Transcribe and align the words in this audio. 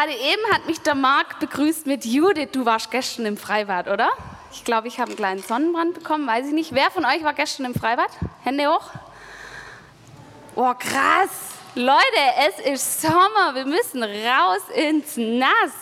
Gerade 0.00 0.14
eben 0.14 0.42
hat 0.50 0.64
mich 0.66 0.80
der 0.80 0.94
Marc 0.94 1.40
begrüßt 1.40 1.86
mit 1.86 2.06
Judith. 2.06 2.48
Du 2.52 2.64
warst 2.64 2.90
gestern 2.90 3.26
im 3.26 3.36
Freibad, 3.36 3.86
oder? 3.86 4.08
Ich 4.50 4.64
glaube, 4.64 4.88
ich 4.88 4.98
habe 4.98 5.10
einen 5.10 5.18
kleinen 5.18 5.42
Sonnenbrand 5.42 5.92
bekommen, 5.92 6.26
weiß 6.26 6.46
ich 6.46 6.54
nicht. 6.54 6.74
Wer 6.74 6.90
von 6.90 7.04
euch 7.04 7.22
war 7.22 7.34
gestern 7.34 7.66
im 7.66 7.74
Freibad? 7.74 8.08
Hände 8.42 8.66
hoch. 8.66 8.88
Oh, 10.56 10.72
krass. 10.72 11.28
Leute, 11.74 12.00
es 12.48 12.72
ist 12.72 13.02
Sommer. 13.02 13.54
Wir 13.54 13.66
müssen 13.66 14.02
raus 14.02 14.62
ins 14.74 15.18
Nass. 15.18 15.74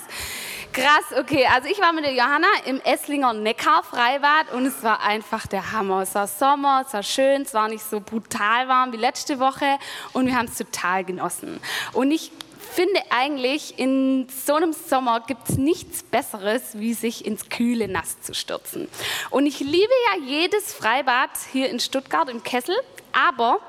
Krass, 0.72 1.16
okay. 1.16 1.46
Also 1.54 1.68
ich 1.68 1.80
war 1.80 1.92
mit 1.92 2.04
der 2.04 2.12
Johanna 2.12 2.48
im 2.66 2.80
Esslinger 2.80 3.34
Neckar-Freibad 3.34 4.50
und 4.52 4.66
es 4.66 4.82
war 4.82 5.00
einfach 5.00 5.46
der 5.46 5.70
Hammer. 5.70 6.02
Es 6.02 6.16
war 6.16 6.26
Sommer, 6.26 6.82
es 6.84 6.92
war 6.92 7.04
schön, 7.04 7.42
es 7.42 7.54
war 7.54 7.68
nicht 7.68 7.84
so 7.84 8.00
brutal 8.00 8.66
warm 8.66 8.90
wie 8.92 8.96
letzte 8.96 9.38
Woche 9.38 9.78
und 10.12 10.26
wir 10.26 10.36
haben 10.36 10.46
es 10.46 10.58
total 10.58 11.04
genossen. 11.04 11.60
Und 11.92 12.10
ich 12.10 12.32
finde 12.68 13.00
eigentlich, 13.10 13.78
in 13.78 14.26
so 14.28 14.54
einem 14.54 14.72
Sommer 14.72 15.20
gibt 15.20 15.48
es 15.48 15.58
nichts 15.58 16.02
Besseres, 16.02 16.78
wie 16.78 16.94
sich 16.94 17.26
ins 17.26 17.48
kühle 17.48 17.88
Nass 17.88 18.20
zu 18.20 18.34
stürzen. 18.34 18.88
Und 19.30 19.46
ich 19.46 19.60
liebe 19.60 19.92
ja 20.12 20.24
jedes 20.26 20.72
Freibad 20.72 21.30
hier 21.52 21.68
in 21.70 21.80
Stuttgart 21.80 22.28
im 22.28 22.42
Kessel, 22.42 22.76
aber 23.12 23.60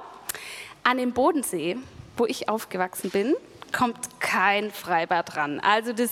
an 0.83 0.97
dem 0.97 1.13
Bodensee, 1.13 1.77
wo 2.17 2.25
ich 2.25 2.49
aufgewachsen 2.49 3.09
bin, 3.09 3.35
kommt 3.71 3.97
kein 4.19 4.71
Freibad 4.71 5.35
ran. 5.37 5.59
Also 5.59 5.93
das 5.93 6.09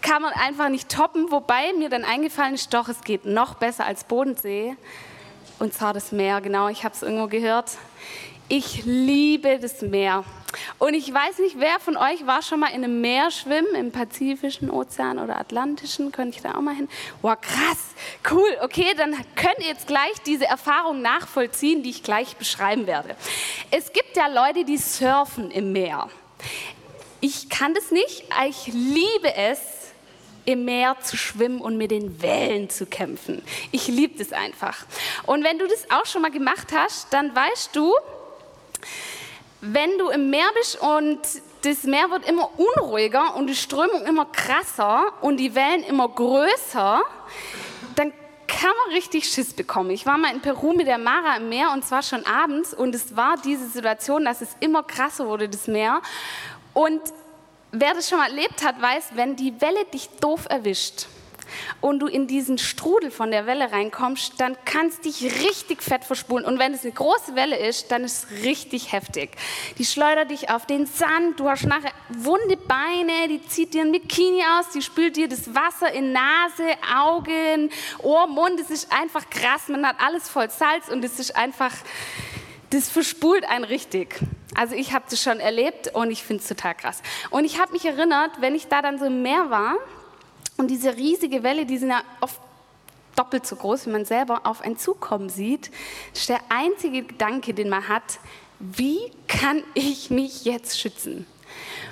kann 0.00 0.22
man 0.22 0.32
einfach 0.32 0.68
nicht 0.68 0.88
toppen, 0.88 1.30
wobei 1.30 1.72
mir 1.72 1.88
dann 1.88 2.04
eingefallen 2.04 2.54
ist, 2.54 2.72
doch, 2.74 2.88
es 2.88 3.02
geht 3.02 3.24
noch 3.24 3.54
besser 3.54 3.86
als 3.86 4.04
Bodensee. 4.04 4.76
Und 5.58 5.74
zwar 5.74 5.94
das 5.94 6.12
Meer, 6.12 6.40
genau, 6.40 6.68
ich 6.68 6.84
habe 6.84 6.94
es 6.94 7.02
irgendwo 7.02 7.28
gehört. 7.28 7.70
Ich 8.48 8.84
liebe 8.84 9.58
das 9.58 9.80
Meer. 9.80 10.24
Und 10.82 10.94
ich 10.94 11.14
weiß 11.14 11.38
nicht, 11.38 11.60
wer 11.60 11.78
von 11.78 11.96
euch 11.96 12.26
war 12.26 12.42
schon 12.42 12.58
mal 12.58 12.70
in 12.70 12.82
einem 12.82 13.00
Meer 13.00 13.30
schwimmen, 13.30 13.72
im 13.76 13.92
Pazifischen 13.92 14.68
Ozean 14.68 15.20
oder 15.20 15.38
Atlantischen, 15.38 16.10
könnte 16.10 16.36
ich 16.36 16.42
da 16.42 16.56
auch 16.56 16.60
mal 16.60 16.74
hin? 16.74 16.88
Wow, 17.20 17.40
krass, 17.40 17.78
cool, 18.28 18.48
okay, 18.62 18.92
dann 18.96 19.14
könnt 19.36 19.60
ihr 19.60 19.68
jetzt 19.68 19.86
gleich 19.86 20.20
diese 20.26 20.46
Erfahrung 20.46 21.00
nachvollziehen, 21.00 21.84
die 21.84 21.90
ich 21.90 22.02
gleich 22.02 22.34
beschreiben 22.34 22.88
werde. 22.88 23.14
Es 23.70 23.92
gibt 23.92 24.16
ja 24.16 24.26
Leute, 24.26 24.64
die 24.64 24.76
surfen 24.76 25.52
im 25.52 25.70
Meer. 25.70 26.10
Ich 27.20 27.48
kann 27.48 27.74
das 27.74 27.92
nicht, 27.92 28.24
ich 28.48 28.66
liebe 28.66 29.36
es, 29.36 29.60
im 30.46 30.64
Meer 30.64 30.96
zu 31.00 31.16
schwimmen 31.16 31.60
und 31.60 31.76
mit 31.76 31.92
den 31.92 32.20
Wellen 32.22 32.70
zu 32.70 32.86
kämpfen. 32.86 33.40
Ich 33.70 33.86
liebe 33.86 34.18
das 34.18 34.32
einfach. 34.32 34.84
Und 35.26 35.44
wenn 35.44 35.60
du 35.60 35.68
das 35.68 35.88
auch 35.92 36.06
schon 36.06 36.22
mal 36.22 36.32
gemacht 36.32 36.72
hast, 36.74 37.12
dann 37.12 37.32
weißt 37.36 37.76
du, 37.76 37.94
wenn 39.62 39.96
du 39.96 40.08
im 40.08 40.28
Meer 40.28 40.50
bist 40.54 40.76
und 40.80 41.20
das 41.62 41.84
Meer 41.84 42.10
wird 42.10 42.28
immer 42.28 42.50
unruhiger 42.58 43.36
und 43.36 43.46
die 43.46 43.54
Strömung 43.54 44.04
immer 44.04 44.26
krasser 44.26 45.12
und 45.20 45.36
die 45.36 45.54
Wellen 45.54 45.84
immer 45.84 46.08
größer, 46.08 47.00
dann 47.94 48.12
kann 48.48 48.70
man 48.84 48.94
richtig 48.94 49.26
Schiss 49.26 49.54
bekommen. 49.54 49.90
Ich 49.90 50.04
war 50.04 50.18
mal 50.18 50.32
in 50.34 50.40
Peru 50.40 50.72
mit 50.72 50.88
der 50.88 50.98
Mara 50.98 51.36
im 51.36 51.48
Meer 51.48 51.70
und 51.72 51.84
zwar 51.84 52.02
schon 52.02 52.26
abends 52.26 52.74
und 52.74 52.92
es 52.92 53.14
war 53.16 53.36
diese 53.44 53.68
Situation, 53.68 54.24
dass 54.24 54.40
es 54.40 54.56
immer 54.58 54.82
krasser 54.82 55.28
wurde, 55.28 55.48
das 55.48 55.68
Meer. 55.68 56.02
Und 56.74 57.00
wer 57.70 57.94
das 57.94 58.08
schon 58.08 58.18
mal 58.18 58.30
erlebt 58.30 58.64
hat, 58.64 58.82
weiß, 58.82 59.10
wenn 59.14 59.36
die 59.36 59.60
Welle 59.60 59.84
dich 59.92 60.10
doof 60.20 60.46
erwischt 60.50 61.06
und 61.80 62.00
du 62.00 62.06
in 62.06 62.26
diesen 62.26 62.58
Strudel 62.58 63.10
von 63.10 63.30
der 63.30 63.46
Welle 63.46 63.72
reinkommst, 63.72 64.34
dann 64.38 64.56
kannst 64.64 65.04
dich 65.04 65.22
richtig 65.22 65.82
fett 65.82 66.04
verspulen. 66.04 66.44
Und 66.44 66.58
wenn 66.58 66.74
es 66.74 66.82
eine 66.82 66.92
große 66.92 67.34
Welle 67.34 67.56
ist, 67.56 67.90
dann 67.90 68.04
ist 68.04 68.24
es 68.24 68.44
richtig 68.44 68.92
heftig. 68.92 69.30
Die 69.78 69.84
schleudert 69.84 70.30
dich 70.30 70.50
auf 70.50 70.66
den 70.66 70.86
Sand, 70.86 71.40
du 71.40 71.48
hast 71.48 71.66
nachher 71.66 71.92
wunde 72.08 72.56
Beine, 72.56 73.28
die 73.28 73.44
zieht 73.46 73.74
dir 73.74 73.82
ein 73.82 73.92
Bikini 73.92 74.42
aus, 74.58 74.70
die 74.74 74.82
spült 74.82 75.16
dir 75.16 75.28
das 75.28 75.54
Wasser 75.54 75.92
in 75.92 76.12
Nase, 76.12 76.64
Augen, 76.94 77.70
Ohr, 77.98 78.26
Mund. 78.26 78.60
Das 78.60 78.70
ist 78.70 78.92
einfach 78.92 79.28
krass. 79.30 79.68
Man 79.68 79.86
hat 79.86 79.96
alles 79.98 80.28
voll 80.28 80.50
Salz 80.50 80.88
und 80.88 81.04
es 81.04 81.18
ist 81.18 81.36
einfach, 81.36 81.72
das 82.70 82.88
verspult 82.88 83.44
einen 83.44 83.64
richtig. 83.64 84.18
Also 84.54 84.74
ich 84.74 84.92
habe 84.92 85.04
das 85.08 85.22
schon 85.22 85.40
erlebt 85.40 85.94
und 85.94 86.10
ich 86.10 86.22
finde 86.22 86.42
es 86.42 86.48
total 86.48 86.74
krass. 86.74 87.02
Und 87.30 87.44
ich 87.44 87.60
habe 87.60 87.72
mich 87.72 87.84
erinnert, 87.84 88.40
wenn 88.40 88.54
ich 88.54 88.68
da 88.68 88.82
dann 88.82 88.98
so 88.98 89.06
im 89.06 89.22
Meer 89.22 89.50
war 89.50 89.76
und 90.62 90.68
diese 90.68 90.96
riesige 90.96 91.42
Welle, 91.42 91.66
die 91.66 91.76
sind 91.76 91.90
ja 91.90 92.04
oft 92.20 92.40
doppelt 93.16 93.44
so 93.44 93.56
groß, 93.56 93.86
wie 93.86 93.90
man 93.90 94.04
selber 94.04 94.42
auf 94.44 94.60
einen 94.60 94.78
zukommen 94.78 95.28
sieht, 95.28 95.72
ist 96.14 96.28
der 96.28 96.38
einzige 96.50 97.02
Gedanke, 97.02 97.52
den 97.52 97.68
man 97.68 97.88
hat, 97.88 98.20
wie 98.60 99.10
kann 99.26 99.64
ich 99.74 100.10
mich 100.10 100.44
jetzt 100.44 100.78
schützen? 100.78 101.26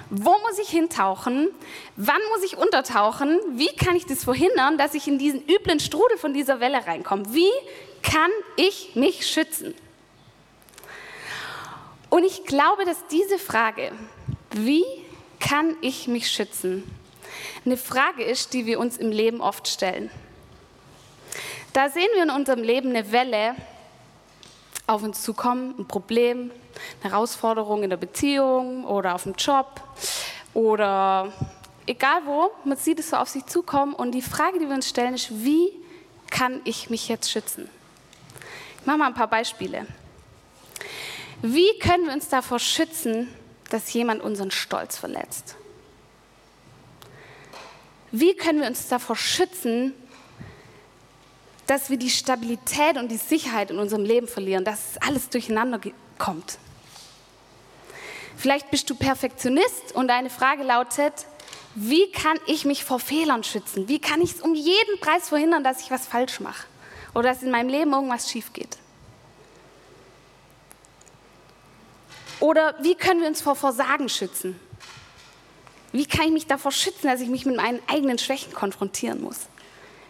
Wo 0.08 0.30
muss 0.30 0.60
ich 0.62 0.68
hintauchen? 0.68 1.48
Wann 1.96 2.20
muss 2.32 2.44
ich 2.44 2.58
untertauchen? 2.58 3.40
Wie 3.54 3.74
kann 3.74 3.96
ich 3.96 4.06
das 4.06 4.22
verhindern, 4.22 4.78
dass 4.78 4.94
ich 4.94 5.08
in 5.08 5.18
diesen 5.18 5.44
üblen 5.48 5.80
Strudel 5.80 6.16
von 6.16 6.32
dieser 6.32 6.60
Welle 6.60 6.86
reinkomme? 6.86 7.24
Wie 7.34 7.50
kann 8.04 8.30
ich 8.54 8.94
mich 8.94 9.26
schützen? 9.26 9.74
Und 12.08 12.22
ich 12.22 12.44
glaube, 12.44 12.84
dass 12.84 13.04
diese 13.08 13.40
Frage, 13.40 13.90
wie 14.52 14.84
kann 15.40 15.76
ich 15.80 16.06
mich 16.06 16.30
schützen, 16.30 16.84
eine 17.64 17.76
Frage 17.76 18.22
ist, 18.22 18.52
die 18.52 18.66
wir 18.66 18.78
uns 18.78 18.96
im 18.96 19.10
Leben 19.10 19.40
oft 19.40 19.68
stellen. 19.68 20.10
Da 21.72 21.88
sehen 21.88 22.08
wir 22.14 22.22
in 22.22 22.30
unserem 22.30 22.62
Leben 22.62 22.90
eine 22.90 23.12
Welle 23.12 23.54
auf 24.86 25.02
uns 25.02 25.22
zukommen, 25.22 25.74
ein 25.78 25.86
Problem, 25.86 26.50
eine 27.02 27.12
Herausforderung 27.12 27.84
in 27.84 27.90
der 27.90 27.96
Beziehung 27.96 28.84
oder 28.84 29.14
auf 29.14 29.22
dem 29.22 29.34
Job 29.34 29.80
oder 30.52 31.32
egal 31.86 32.22
wo, 32.24 32.50
man 32.64 32.76
sieht 32.76 32.98
es 32.98 33.10
so 33.10 33.16
auf 33.16 33.28
sich 33.28 33.46
zukommen 33.46 33.94
und 33.94 34.12
die 34.12 34.22
Frage, 34.22 34.58
die 34.58 34.66
wir 34.66 34.74
uns 34.74 34.88
stellen, 34.88 35.14
ist, 35.14 35.30
wie 35.44 35.70
kann 36.30 36.60
ich 36.64 36.90
mich 36.90 37.08
jetzt 37.08 37.30
schützen? 37.30 37.68
Ich 38.80 38.86
mache 38.86 38.98
mal 38.98 39.06
ein 39.06 39.14
paar 39.14 39.28
Beispiele. 39.28 39.86
Wie 41.42 41.78
können 41.78 42.06
wir 42.06 42.12
uns 42.12 42.28
davor 42.28 42.58
schützen, 42.58 43.28
dass 43.70 43.92
jemand 43.92 44.22
unseren 44.22 44.50
Stolz 44.50 44.96
verletzt? 44.98 45.56
Wie 48.12 48.34
können 48.34 48.60
wir 48.60 48.66
uns 48.66 48.88
davor 48.88 49.16
schützen, 49.16 49.94
dass 51.66 51.90
wir 51.90 51.96
die 51.96 52.10
Stabilität 52.10 52.96
und 52.96 53.08
die 53.08 53.16
Sicherheit 53.16 53.70
in 53.70 53.78
unserem 53.78 54.04
Leben 54.04 54.26
verlieren, 54.26 54.64
dass 54.64 54.98
alles 55.00 55.28
durcheinander 55.28 55.80
kommt? 56.18 56.58
Vielleicht 58.36 58.70
bist 58.70 58.88
du 58.90 58.94
Perfektionist 58.94 59.94
und 59.94 60.08
deine 60.08 60.30
Frage 60.30 60.62
lautet, 60.62 61.12
wie 61.74 62.10
kann 62.10 62.38
ich 62.46 62.64
mich 62.64 62.84
vor 62.84 62.98
Fehlern 62.98 63.44
schützen? 63.44 63.86
Wie 63.86 64.00
kann 64.00 64.20
ich 64.20 64.32
es 64.32 64.40
um 64.40 64.54
jeden 64.54 64.98
Preis 65.00 65.28
verhindern, 65.28 65.62
dass 65.62 65.80
ich 65.82 65.90
was 65.90 66.06
falsch 66.06 66.40
mache 66.40 66.66
oder 67.14 67.28
dass 67.28 67.42
in 67.42 67.50
meinem 67.50 67.68
Leben 67.68 67.92
irgendwas 67.92 68.30
schief 68.30 68.52
geht? 68.52 68.78
Oder 72.40 72.74
wie 72.80 72.94
können 72.94 73.20
wir 73.20 73.28
uns 73.28 73.42
vor 73.42 73.54
Versagen 73.54 74.08
schützen? 74.08 74.58
Wie 75.92 76.06
kann 76.06 76.26
ich 76.26 76.32
mich 76.32 76.46
davor 76.46 76.72
schützen, 76.72 77.08
dass 77.08 77.20
ich 77.20 77.28
mich 77.28 77.46
mit 77.46 77.56
meinen 77.56 77.80
eigenen 77.88 78.18
Schwächen 78.18 78.52
konfrontieren 78.52 79.20
muss? 79.20 79.48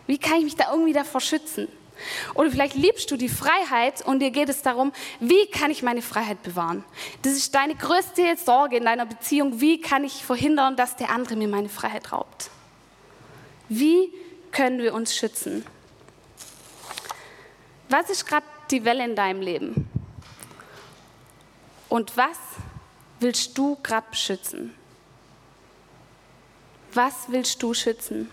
Wie 0.07 0.19
kann 0.19 0.39
ich 0.39 0.45
mich 0.45 0.57
da 0.57 0.73
irgendwie 0.73 0.93
davor 0.93 1.21
schützen? 1.21 1.69
Oder 2.35 2.51
vielleicht 2.51 2.75
liebst 2.75 3.11
du 3.11 3.17
die 3.17 3.29
Freiheit 3.29 4.03
und 4.05 4.21
dir 4.21 4.31
geht 4.31 4.49
es 4.49 4.63
darum, 4.63 4.93
wie 5.21 5.47
kann 5.47 5.71
ich 5.71 5.83
meine 5.83 6.03
Freiheit 6.03 6.43
bewahren? 6.43 6.85
Das 7.23 7.35
ist 7.35 7.55
deine 7.55 7.75
größte 7.75 8.37
Sorge 8.43 8.79
in 8.79 8.85
deiner 8.85 9.07
Beziehung. 9.07 9.61
Wie 9.61 9.81
kann 9.81 10.05
ich 10.05 10.25
verhindern, 10.25 10.77
dass 10.77 10.97
der 10.97 11.11
andere 11.11 11.37
mir 11.37 11.49
meine 11.49 11.69
Freiheit 11.69 12.13
raubt? 12.13 12.51
Wie 13.69 14.13
können 14.53 14.79
wir 14.81 14.95
uns 14.95 15.15
schützen? 15.15 15.65
Was 17.89 18.09
ist 18.09 18.27
gerade 18.27 18.47
die 18.71 18.85
Welle 18.85 19.05
in 19.05 19.17
deinem 19.17 19.43
Leben? 19.43 19.89
Und 21.89 22.17
was 22.17 22.39
willst 23.19 23.59
du 23.59 23.77
gerade 23.83 24.07
beschützen? 24.11 24.75
Was 26.95 27.15
willst 27.29 27.63
du 27.63 27.75
schützen? 27.75 28.31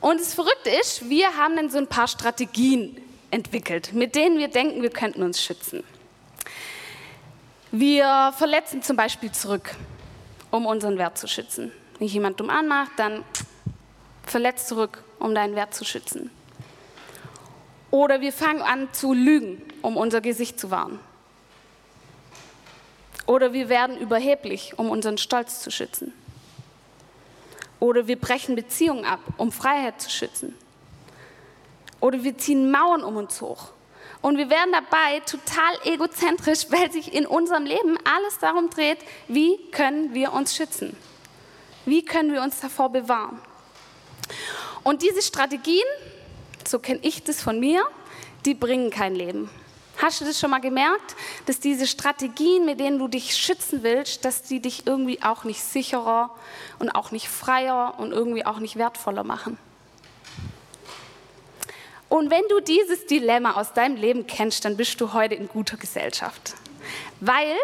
Und 0.00 0.20
das 0.20 0.34
Verrückte 0.34 0.70
ist, 0.70 1.08
wir 1.08 1.36
haben 1.36 1.56
dann 1.56 1.70
so 1.70 1.78
ein 1.78 1.86
paar 1.86 2.08
Strategien 2.08 2.96
entwickelt, 3.30 3.92
mit 3.92 4.14
denen 4.14 4.38
wir 4.38 4.48
denken, 4.48 4.82
wir 4.82 4.90
könnten 4.90 5.22
uns 5.22 5.42
schützen. 5.42 5.84
Wir 7.70 8.32
verletzen 8.36 8.82
zum 8.82 8.96
Beispiel 8.96 9.30
zurück, 9.32 9.74
um 10.50 10.64
unseren 10.64 10.96
Wert 10.96 11.18
zu 11.18 11.28
schützen. 11.28 11.72
Wenn 11.98 12.08
jemand 12.08 12.40
dumm 12.40 12.48
anmacht, 12.48 12.92
dann 12.96 13.24
verletzt 14.24 14.68
zurück, 14.68 15.02
um 15.18 15.34
deinen 15.34 15.54
Wert 15.54 15.74
zu 15.74 15.84
schützen. 15.84 16.30
Oder 17.90 18.20
wir 18.20 18.32
fangen 18.32 18.62
an 18.62 18.88
zu 18.92 19.12
lügen, 19.12 19.62
um 19.82 19.96
unser 19.96 20.20
Gesicht 20.20 20.58
zu 20.60 20.70
wahren. 20.70 20.98
Oder 23.26 23.52
wir 23.52 23.68
werden 23.68 23.98
überheblich, 23.98 24.78
um 24.78 24.88
unseren 24.90 25.18
Stolz 25.18 25.60
zu 25.60 25.70
schützen. 25.70 26.14
Oder 27.80 28.06
wir 28.06 28.18
brechen 28.18 28.56
Beziehungen 28.56 29.04
ab, 29.04 29.20
um 29.36 29.52
Freiheit 29.52 30.00
zu 30.00 30.10
schützen. 30.10 30.54
Oder 32.00 32.22
wir 32.22 32.36
ziehen 32.36 32.70
Mauern 32.70 33.02
um 33.02 33.16
uns 33.16 33.40
hoch. 33.40 33.70
Und 34.20 34.36
wir 34.36 34.50
werden 34.50 34.72
dabei 34.72 35.20
total 35.20 35.74
egozentrisch, 35.84 36.66
weil 36.70 36.90
sich 36.90 37.14
in 37.14 37.26
unserem 37.26 37.64
Leben 37.64 37.98
alles 38.04 38.38
darum 38.38 38.70
dreht, 38.70 38.98
wie 39.28 39.58
können 39.70 40.14
wir 40.14 40.32
uns 40.32 40.56
schützen? 40.56 40.96
Wie 41.84 42.04
können 42.04 42.32
wir 42.32 42.42
uns 42.42 42.60
davor 42.60 42.90
bewahren? 42.90 43.40
Und 44.82 45.02
diese 45.02 45.22
Strategien, 45.22 45.84
so 46.66 46.78
kenne 46.78 47.00
ich 47.02 47.22
das 47.22 47.40
von 47.40 47.60
mir, 47.60 47.84
die 48.44 48.54
bringen 48.54 48.90
kein 48.90 49.14
Leben. 49.14 49.48
Hast 50.00 50.20
du 50.20 50.24
das 50.24 50.38
schon 50.38 50.50
mal 50.50 50.60
gemerkt, 50.60 51.16
dass 51.46 51.58
diese 51.58 51.88
Strategien, 51.88 52.64
mit 52.64 52.78
denen 52.78 53.00
du 53.00 53.08
dich 53.08 53.36
schützen 53.36 53.82
willst, 53.82 54.24
dass 54.24 54.42
die 54.42 54.60
dich 54.60 54.86
irgendwie 54.86 55.22
auch 55.22 55.42
nicht 55.42 55.60
sicherer 55.60 56.30
und 56.78 56.90
auch 56.90 57.10
nicht 57.10 57.28
freier 57.28 57.94
und 57.98 58.12
irgendwie 58.12 58.46
auch 58.46 58.60
nicht 58.60 58.76
wertvoller 58.76 59.24
machen? 59.24 59.58
Und 62.08 62.30
wenn 62.30 62.44
du 62.48 62.60
dieses 62.60 63.06
Dilemma 63.06 63.54
aus 63.54 63.72
deinem 63.72 63.96
Leben 63.96 64.26
kennst, 64.26 64.64
dann 64.64 64.76
bist 64.76 65.00
du 65.00 65.12
heute 65.12 65.34
in 65.34 65.48
guter 65.48 65.76
Gesellschaft. 65.76 66.54
Weil 67.20 67.56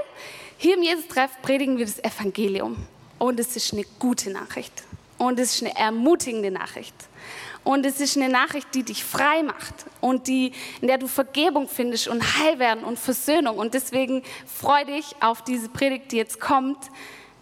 hier 0.59 0.75
im 0.77 0.83
Jesus-Treff 0.83 1.31
predigen 1.41 1.79
wir 1.79 1.87
das 1.87 2.03
Evangelium. 2.03 2.77
Und 3.19 3.39
es 3.39 3.55
ist 3.55 3.73
eine 3.73 3.85
gute 3.99 4.31
Nachricht. 4.31 4.83
Und 5.19 5.39
es 5.39 5.55
ist 5.55 5.63
eine 5.63 5.77
ermutigende 5.77 6.51
Nachricht. 6.51 6.95
Und 7.65 7.87
es 7.87 7.99
ist 7.99 8.17
eine 8.17 8.29
Nachricht, 8.29 8.69
die 8.75 8.83
dich 8.83 9.03
frei 9.03 9.43
macht 9.43 9.87
und 10.03 10.29
die, 10.29 10.53
in 10.83 10.89
der 10.89 10.99
du 10.99 11.07
Vergebung 11.07 11.67
findest 11.67 12.09
und 12.09 12.23
Heilwerden 12.39 12.85
und 12.85 12.99
Versöhnung. 12.99 13.57
Und 13.57 13.73
deswegen 13.73 14.23
freu 14.47 14.85
dich 14.85 15.17
auf 15.21 15.43
diese 15.43 15.71
Predigt, 15.71 16.13
die 16.13 16.17
jetzt 16.17 16.41
kommt. 16.41 16.79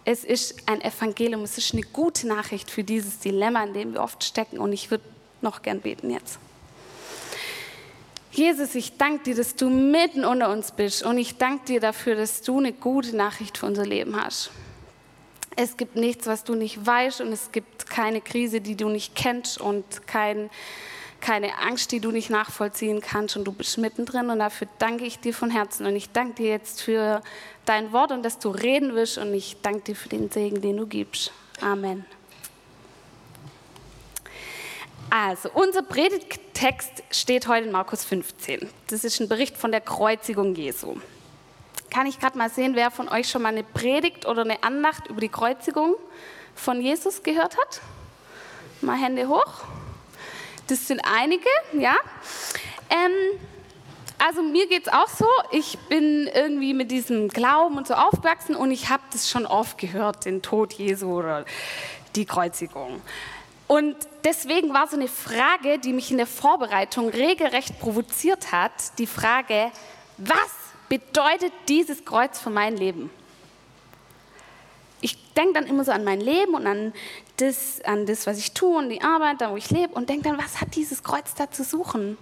Es 0.05 0.23
ist 0.23 0.55
ein 0.65 0.81
Evangelium, 0.81 1.43
es 1.43 1.57
ist 1.57 1.73
eine 1.73 1.83
gute 1.83 2.27
Nachricht 2.27 2.71
für 2.71 2.83
dieses 2.83 3.19
Dilemma, 3.19 3.63
in 3.63 3.73
dem 3.73 3.93
wir 3.93 4.01
oft 4.01 4.23
stecken. 4.23 4.59
Und 4.59 4.71
ich 4.71 4.89
würde 4.91 5.03
noch 5.41 5.61
gern 5.61 5.81
beten 5.81 6.09
jetzt. 6.09 6.39
Jesus, 8.31 8.73
ich 8.73 8.97
danke 8.97 9.25
dir, 9.25 9.35
dass 9.35 9.55
du 9.55 9.69
mitten 9.69 10.25
unter 10.25 10.49
uns 10.49 10.71
bist 10.71 11.03
und 11.03 11.19
ich 11.19 11.37
danke 11.37 11.65
dir 11.65 11.79
dafür, 11.79 12.15
dass 12.15 12.41
du 12.41 12.57
eine 12.57 12.73
gute 12.73 13.15
Nachricht 13.15 13.59
für 13.59 13.67
unser 13.67 13.85
Leben 13.85 14.19
hast. 14.19 14.49
Es 15.55 15.77
gibt 15.77 15.95
nichts, 15.95 16.25
was 16.27 16.43
du 16.43 16.55
nicht 16.55 16.85
weißt 16.85 17.21
und 17.21 17.31
es 17.31 17.51
gibt 17.51 17.89
keine 17.89 18.21
Krise, 18.21 18.61
die 18.61 18.75
du 18.75 18.89
nicht 18.89 19.15
kennst 19.15 19.61
und 19.61 20.07
kein, 20.07 20.49
keine 21.21 21.59
Angst, 21.59 21.91
die 21.91 21.99
du 21.99 22.11
nicht 22.11 22.29
nachvollziehen 22.29 23.01
kannst 23.01 23.37
und 23.37 23.45
du 23.45 23.51
bist 23.51 23.77
mittendrin 23.77 24.29
und 24.29 24.39
dafür 24.39 24.67
danke 24.79 25.05
ich 25.05 25.19
dir 25.19 25.33
von 25.33 25.51
Herzen 25.51 25.85
und 25.85 25.95
ich 25.95 26.11
danke 26.11 26.35
dir 26.35 26.49
jetzt 26.49 26.81
für 26.81 27.21
dein 27.65 27.91
Wort 27.91 28.11
und 28.11 28.23
dass 28.23 28.39
du 28.39 28.49
reden 28.49 28.95
wirst 28.95 29.17
und 29.17 29.33
ich 29.33 29.57
danke 29.61 29.81
dir 29.81 29.95
für 29.95 30.09
den 30.09 30.29
Segen, 30.29 30.61
den 30.61 30.77
du 30.77 30.87
gibst. 30.87 31.31
Amen. 31.61 32.05
Also, 35.09 35.49
unser 35.53 35.83
Predigttext 35.83 37.03
steht 37.11 37.47
heute 37.47 37.67
in 37.67 37.71
Markus 37.71 38.03
15. 38.03 38.67
Das 38.87 39.03
ist 39.03 39.19
ein 39.19 39.29
Bericht 39.29 39.55
von 39.55 39.71
der 39.71 39.81
Kreuzigung 39.81 40.55
Jesu. 40.55 40.95
Kann 41.93 42.07
ich 42.07 42.19
gerade 42.19 42.35
mal 42.39 42.49
sehen, 42.49 42.75
wer 42.75 42.89
von 42.89 43.07
euch 43.07 43.29
schon 43.29 43.43
mal 43.43 43.49
eine 43.49 43.63
Predigt 43.63 44.25
oder 44.25 44.41
eine 44.41 44.63
Andacht 44.63 45.05
über 45.09 45.21
die 45.21 45.29
Kreuzigung 45.29 45.93
von 46.55 46.81
Jesus 46.81 47.21
gehört 47.21 47.55
hat? 47.55 47.81
Mal 48.81 48.97
Hände 48.97 49.27
hoch. 49.27 49.61
Das 50.65 50.87
sind 50.87 51.01
einige, 51.01 51.47
ja. 51.73 51.95
Ähm, 52.89 53.39
also 54.17 54.41
mir 54.41 54.67
geht 54.67 54.87
es 54.87 54.93
auch 54.93 55.07
so, 55.07 55.27
ich 55.51 55.77
bin 55.87 56.27
irgendwie 56.33 56.73
mit 56.73 56.89
diesem 56.89 57.27
Glauben 57.27 57.77
und 57.77 57.85
so 57.85 57.93
aufgewachsen 57.93 58.55
und 58.55 58.71
ich 58.71 58.89
habe 58.89 59.03
das 59.11 59.29
schon 59.29 59.45
oft 59.45 59.77
gehört, 59.77 60.25
den 60.25 60.41
Tod 60.41 60.73
Jesu 60.73 61.19
oder 61.19 61.45
die 62.15 62.25
Kreuzigung. 62.25 63.03
Und 63.67 63.95
deswegen 64.23 64.73
war 64.73 64.87
so 64.87 64.95
eine 64.95 65.07
Frage, 65.07 65.77
die 65.77 65.93
mich 65.93 66.09
in 66.09 66.17
der 66.17 66.25
Vorbereitung 66.25 67.09
regelrecht 67.09 67.79
provoziert 67.79 68.51
hat, 68.51 68.71
die 68.97 69.07
Frage, 69.07 69.71
was 70.17 70.62
bedeutet 70.93 71.51
dieses 71.69 72.05
Kreuz 72.05 72.39
für 72.39 72.51
mein 72.51 72.77
Leben? 72.77 73.09
Ich 75.01 75.33
denke 75.33 75.53
dann 75.53 75.65
immer 75.65 75.83
so 75.83 75.91
an 75.91 76.03
mein 76.03 76.21
Leben 76.21 76.53
und 76.53 76.67
an 76.67 76.93
das, 77.37 77.81
an 77.83 78.05
das, 78.05 78.27
was 78.27 78.37
ich 78.37 78.51
tue 78.51 78.77
und 78.77 78.89
die 78.89 79.01
Arbeit, 79.01 79.41
da 79.41 79.49
wo 79.49 79.57
ich 79.57 79.71
lebe 79.71 79.95
und 79.95 80.07
denke 80.07 80.29
dann, 80.29 80.37
was 80.37 80.61
hat 80.61 80.75
dieses 80.75 81.01
Kreuz 81.01 81.33
da 81.33 81.49
zu 81.49 81.63
suchen? 81.63 82.15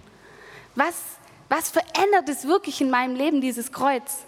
Was, 0.74 0.94
was 1.50 1.68
verändert 1.68 2.30
es 2.30 2.46
wirklich 2.46 2.80
in 2.80 2.88
meinem 2.88 3.14
Leben, 3.14 3.42
dieses 3.42 3.72
Kreuz? 3.72 4.24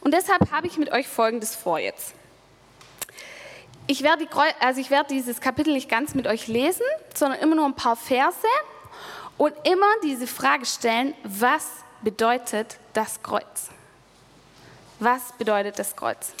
Und 0.00 0.14
deshalb 0.14 0.52
habe 0.52 0.68
ich 0.68 0.78
mit 0.78 0.92
euch 0.92 1.08
Folgendes 1.08 1.56
vor 1.56 1.80
jetzt. 1.80 2.14
Ich 3.88 4.04
werde, 4.04 4.24
die, 4.24 4.30
also 4.60 4.80
ich 4.80 4.90
werde 4.90 5.08
dieses 5.08 5.40
Kapitel 5.40 5.72
nicht 5.72 5.88
ganz 5.88 6.14
mit 6.14 6.28
euch 6.28 6.46
lesen, 6.46 6.86
sondern 7.12 7.40
immer 7.40 7.56
nur 7.56 7.66
ein 7.66 7.74
paar 7.74 7.96
Verse 7.96 8.46
und 9.36 9.52
immer 9.64 9.88
diese 10.04 10.28
Frage 10.28 10.64
stellen, 10.64 11.12
was 11.24 11.66
bedeutet 12.04 12.78
das 12.92 13.22
Kreuz? 13.22 13.70
Was 15.00 15.32
bedeutet 15.38 15.78
das 15.78 15.96
Kreuz? 15.96 16.32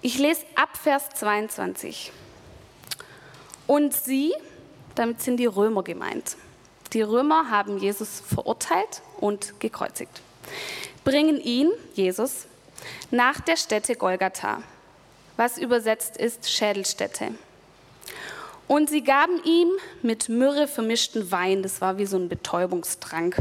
Ich 0.00 0.18
lese 0.18 0.44
ab 0.54 0.76
Vers 0.76 1.08
22. 1.16 2.12
Und 3.66 3.94
sie, 3.94 4.32
damit 4.94 5.20
sind 5.20 5.38
die 5.38 5.46
Römer 5.46 5.82
gemeint. 5.82 6.36
Die 6.92 7.02
Römer 7.02 7.50
haben 7.50 7.78
Jesus 7.78 8.20
verurteilt 8.20 9.02
und 9.18 9.58
gekreuzigt. 9.58 10.22
Bringen 11.04 11.40
ihn, 11.40 11.70
Jesus, 11.94 12.46
nach 13.10 13.40
der 13.40 13.56
Stätte 13.56 13.96
Golgatha 13.96 14.62
was 15.38 15.56
übersetzt 15.56 16.16
ist 16.16 16.50
Schädelstätte. 16.50 17.28
Und 18.66 18.90
sie 18.90 19.02
gaben 19.02 19.40
ihm 19.44 19.68
mit 20.02 20.28
Myrrhe 20.28 20.66
vermischten 20.66 21.30
Wein, 21.30 21.62
das 21.62 21.80
war 21.80 21.96
wie 21.96 22.06
so 22.06 22.18
ein 22.18 22.28
Betäubungstrank. 22.28 23.36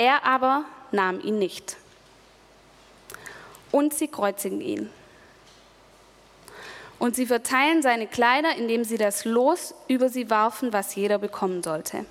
Er 0.00 0.24
aber 0.24 0.64
nahm 0.92 1.20
ihn 1.20 1.38
nicht. 1.38 1.76
Und 3.70 3.92
sie 3.92 4.08
kreuzigen 4.08 4.62
ihn. 4.62 4.88
Und 6.98 7.16
sie 7.16 7.26
verteilen 7.26 7.82
seine 7.82 8.06
Kleider, 8.06 8.54
indem 8.56 8.82
sie 8.82 8.96
das 8.96 9.26
Los 9.26 9.74
über 9.88 10.08
sie 10.08 10.30
warfen, 10.30 10.72
was 10.72 10.94
jeder 10.94 11.18
bekommen 11.18 11.62
sollte. 11.62 12.06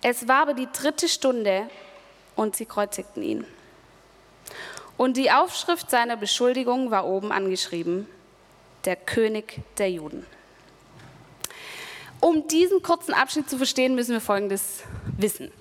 Es 0.00 0.28
war 0.28 0.42
aber 0.42 0.54
die 0.54 0.68
dritte 0.72 1.08
Stunde 1.08 1.68
und 2.36 2.54
sie 2.54 2.64
kreuzigten 2.64 3.24
ihn. 3.24 3.44
Und 4.96 5.16
die 5.16 5.32
Aufschrift 5.32 5.90
seiner 5.90 6.16
Beschuldigung 6.16 6.92
war 6.92 7.04
oben 7.04 7.32
angeschrieben, 7.32 8.06
der 8.84 8.94
König 8.94 9.60
der 9.78 9.90
Juden. 9.90 10.24
Um 12.20 12.46
diesen 12.46 12.80
kurzen 12.80 13.12
Abschnitt 13.12 13.50
zu 13.50 13.56
verstehen, 13.56 13.96
müssen 13.96 14.12
wir 14.12 14.20
Folgendes 14.20 14.84
wissen. 15.18 15.52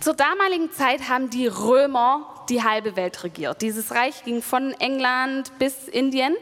Zur 0.00 0.14
damaligen 0.14 0.70
Zeit 0.72 1.08
haben 1.08 1.30
die 1.30 1.46
Römer 1.46 2.44
die 2.48 2.62
halbe 2.62 2.96
Welt 2.96 3.24
regiert. 3.24 3.60
Dieses 3.62 3.92
Reich 3.92 4.24
ging 4.24 4.42
von 4.42 4.72
England 4.80 5.58
bis 5.58 5.88
Indien 5.88 6.36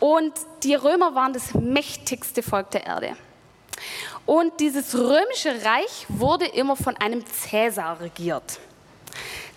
und 0.00 0.32
die 0.62 0.74
Römer 0.74 1.14
waren 1.14 1.32
das 1.32 1.54
mächtigste 1.54 2.42
Volk 2.42 2.70
der 2.72 2.86
Erde. 2.86 3.16
Und 4.26 4.60
dieses 4.60 4.94
römische 4.94 5.64
Reich 5.64 6.06
wurde 6.08 6.46
immer 6.46 6.76
von 6.76 6.96
einem 6.96 7.24
Cäsar 7.26 8.00
regiert. 8.00 8.60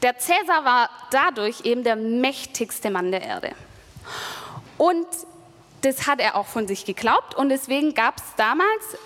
Der 0.01 0.17
Cäsar 0.17 0.63
war 0.63 0.89
dadurch 1.11 1.61
eben 1.65 1.83
der 1.83 1.95
mächtigste 1.95 2.89
Mann 2.89 3.11
der 3.11 3.21
Erde. 3.21 3.51
Und 4.77 5.07
das 5.81 6.07
hat 6.07 6.19
er 6.19 6.35
auch 6.35 6.47
von 6.47 6.67
sich 6.67 6.85
geglaubt 6.85 7.35
und 7.35 7.49
deswegen 7.49 7.93
gab 7.93 8.17
es 8.17 8.23
damals 8.37 8.97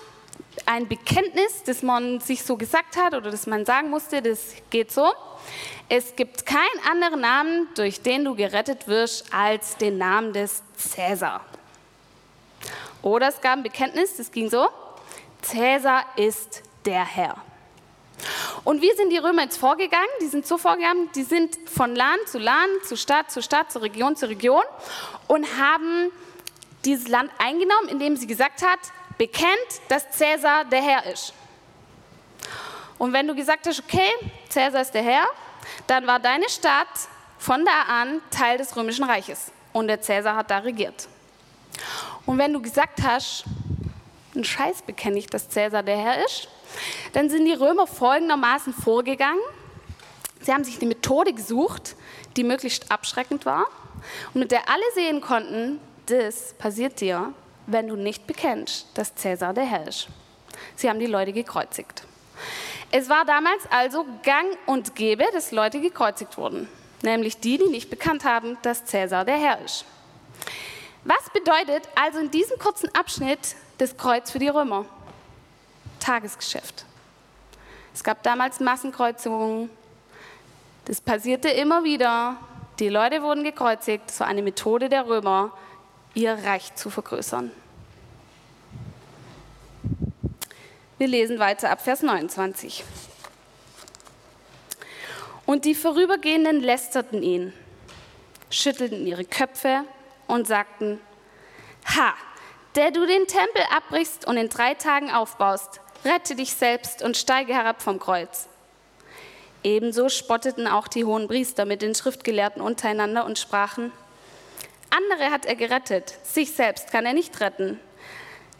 ein 0.66 0.88
Bekenntnis, 0.88 1.62
das 1.64 1.82
man 1.82 2.20
sich 2.20 2.42
so 2.42 2.56
gesagt 2.56 2.96
hat 2.96 3.14
oder 3.14 3.30
das 3.30 3.46
man 3.46 3.64
sagen 3.64 3.88
musste, 3.88 4.20
das 4.20 4.54
geht 4.70 4.92
so. 4.92 5.12
Es 5.88 6.16
gibt 6.16 6.44
keinen 6.44 6.80
anderen 6.90 7.20
Namen, 7.20 7.68
durch 7.76 8.02
den 8.02 8.24
du 8.24 8.34
gerettet 8.34 8.88
wirst, 8.88 9.32
als 9.32 9.76
den 9.76 9.98
Namen 9.98 10.32
des 10.32 10.62
Cäsar. 10.76 11.40
Oder 13.02 13.28
es 13.28 13.40
gab 13.40 13.58
ein 13.58 13.62
Bekenntnis, 13.62 14.16
das 14.16 14.32
ging 14.32 14.50
so, 14.50 14.68
Cäsar 15.42 16.04
ist 16.16 16.62
der 16.84 17.04
Herr. 17.04 17.36
Und 18.64 18.82
wie 18.82 18.92
sind 18.96 19.10
die 19.10 19.18
Römer 19.18 19.42
jetzt 19.42 19.58
vorgegangen? 19.58 20.08
Die 20.20 20.26
sind 20.26 20.46
so 20.46 20.58
vorgegangen, 20.58 21.08
die 21.14 21.22
sind 21.22 21.56
von 21.68 21.94
Land 21.94 22.26
zu 22.26 22.38
Land, 22.38 22.84
zu 22.84 22.96
Stadt 22.96 23.30
zu 23.30 23.42
Stadt, 23.42 23.70
zu 23.70 23.80
Region 23.80 24.16
zu 24.16 24.28
Region 24.28 24.62
und 25.28 25.46
haben 25.58 26.10
dieses 26.84 27.06
Land 27.08 27.30
eingenommen, 27.38 27.88
indem 27.88 28.16
sie 28.16 28.26
gesagt 28.26 28.62
hat, 28.62 28.80
bekennt, 29.18 29.50
dass 29.88 30.10
Cäsar 30.10 30.64
der 30.64 30.82
Herr 30.82 31.06
ist. 31.06 31.32
Und 32.98 33.12
wenn 33.12 33.26
du 33.26 33.34
gesagt 33.34 33.66
hast, 33.66 33.80
okay, 33.80 34.10
Cäsar 34.48 34.82
ist 34.82 34.92
der 34.92 35.02
Herr, 35.02 35.26
dann 35.86 36.06
war 36.06 36.18
deine 36.18 36.48
Stadt 36.48 36.88
von 37.38 37.64
da 37.64 37.82
an 37.82 38.20
Teil 38.30 38.58
des 38.58 38.74
römischen 38.76 39.04
Reiches 39.04 39.52
und 39.72 39.88
der 39.88 40.00
Cäsar 40.00 40.36
hat 40.36 40.50
da 40.50 40.58
regiert. 40.58 41.08
Und 42.24 42.38
wenn 42.38 42.52
du 42.52 42.60
gesagt 42.60 43.02
hast, 43.02 43.44
ein 44.34 44.44
Scheiß 44.44 44.82
bekenne 44.82 45.18
ich, 45.18 45.26
dass 45.26 45.48
Cäsar 45.48 45.82
der 45.82 45.96
Herr 45.96 46.24
ist, 46.24 46.48
dann 47.12 47.30
sind 47.30 47.44
die 47.44 47.52
Römer 47.52 47.86
folgendermaßen 47.86 48.72
vorgegangen. 48.74 49.40
Sie 50.40 50.52
haben 50.52 50.64
sich 50.64 50.78
eine 50.78 50.88
Methode 50.88 51.32
gesucht, 51.32 51.96
die 52.36 52.44
möglichst 52.44 52.90
abschreckend 52.90 53.46
war 53.46 53.66
und 54.34 54.40
mit 54.40 54.50
der 54.50 54.68
alle 54.68 54.82
sehen 54.94 55.20
konnten, 55.20 55.80
das 56.06 56.54
passiert 56.54 57.00
dir, 57.00 57.32
wenn 57.66 57.88
du 57.88 57.96
nicht 57.96 58.26
bekennst, 58.26 58.86
dass 58.94 59.14
Cäsar 59.14 59.54
der 59.54 59.64
Herr 59.64 59.86
ist. 59.86 60.08
Sie 60.76 60.88
haben 60.88 61.00
die 61.00 61.06
Leute 61.06 61.32
gekreuzigt. 61.32 62.04
Es 62.90 63.08
war 63.08 63.24
damals 63.24 63.64
also 63.70 64.06
gang 64.22 64.46
und 64.66 64.94
gäbe, 64.94 65.24
dass 65.32 65.50
Leute 65.52 65.80
gekreuzigt 65.80 66.36
wurden. 66.38 66.68
nämlich 67.02 67.38
die, 67.38 67.58
die 67.58 67.68
nicht 67.68 67.90
bekannt 67.90 68.24
haben, 68.24 68.56
dass 68.62 68.84
Cäsar 68.86 69.24
der 69.24 69.36
Herr 69.36 69.60
ist. 69.64 69.84
Was 71.04 71.30
bedeutet 71.32 71.88
also 71.94 72.18
in 72.18 72.30
diesem 72.30 72.58
kurzen 72.58 72.92
Abschnitt 72.94 73.54
das 73.78 73.96
Kreuz 73.96 74.30
für 74.30 74.38
die 74.38 74.48
Römer? 74.48 74.86
Tagesgeschäft. 76.00 76.84
Es 77.94 78.02
gab 78.02 78.22
damals 78.22 78.60
Massenkreuzungen. 78.60 79.70
Das 80.86 81.00
passierte 81.00 81.48
immer 81.48 81.84
wieder. 81.84 82.36
Die 82.78 82.88
Leute 82.88 83.22
wurden 83.22 83.44
gekreuzigt. 83.44 84.08
Das 84.08 84.20
war 84.20 84.26
eine 84.26 84.42
Methode 84.42 84.88
der 84.88 85.06
Römer, 85.06 85.52
ihr 86.16 86.32
Reich 86.32 86.74
zu 86.74 86.88
vergrößern. 86.90 87.52
Wir 90.98 91.08
lesen 91.08 91.38
weiter 91.38 91.70
ab 91.70 91.82
Vers 91.82 92.02
29. 92.02 92.84
Und 95.44 95.66
die 95.66 95.74
Vorübergehenden 95.74 96.60
lästerten 96.60 97.22
ihn, 97.22 97.52
schüttelten 98.50 99.06
ihre 99.06 99.26
Köpfe 99.26 99.84
und 100.26 100.46
sagten, 100.46 100.98
Ha, 101.94 102.14
der 102.74 102.90
du 102.90 103.06
den 103.06 103.26
Tempel 103.26 103.62
abbrichst 103.70 104.26
und 104.26 104.38
in 104.38 104.48
drei 104.48 104.74
Tagen 104.74 105.10
aufbaust, 105.10 105.80
rette 106.04 106.34
dich 106.34 106.54
selbst 106.54 107.02
und 107.02 107.16
steige 107.16 107.54
herab 107.54 107.82
vom 107.82 108.00
Kreuz. 108.00 108.48
Ebenso 109.62 110.08
spotteten 110.08 110.66
auch 110.66 110.88
die 110.88 111.04
hohen 111.04 111.28
Priester 111.28 111.66
mit 111.66 111.82
den 111.82 111.94
Schriftgelehrten 111.94 112.62
untereinander 112.62 113.26
und 113.26 113.38
sprachen, 113.38 113.92
andere 114.96 115.30
hat 115.30 115.46
er 115.46 115.56
gerettet, 115.56 116.14
sich 116.22 116.52
selbst 116.52 116.90
kann 116.90 117.06
er 117.06 117.12
nicht 117.12 117.40
retten. 117.40 117.78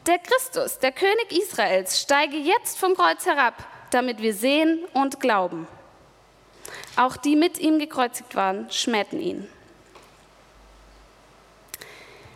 Der 0.07 0.19
Christus, 0.19 0.79
der 0.79 0.93
König 0.93 1.33
Israels, 1.33 2.01
steige 2.01 2.37
jetzt 2.37 2.79
vom 2.79 2.95
Kreuz 2.95 3.27
herab, 3.27 3.55
damit 3.91 4.21
wir 4.21 4.35
sehen 4.35 4.85
und 4.93 5.21
glauben. 5.21 5.67
Auch 6.97 7.17
die 7.17 7.37
mit 7.37 7.59
ihm 7.59 7.79
gekreuzigt 7.79 8.35
waren, 8.35 8.71
schmähten 8.71 9.21
ihn. 9.21 9.49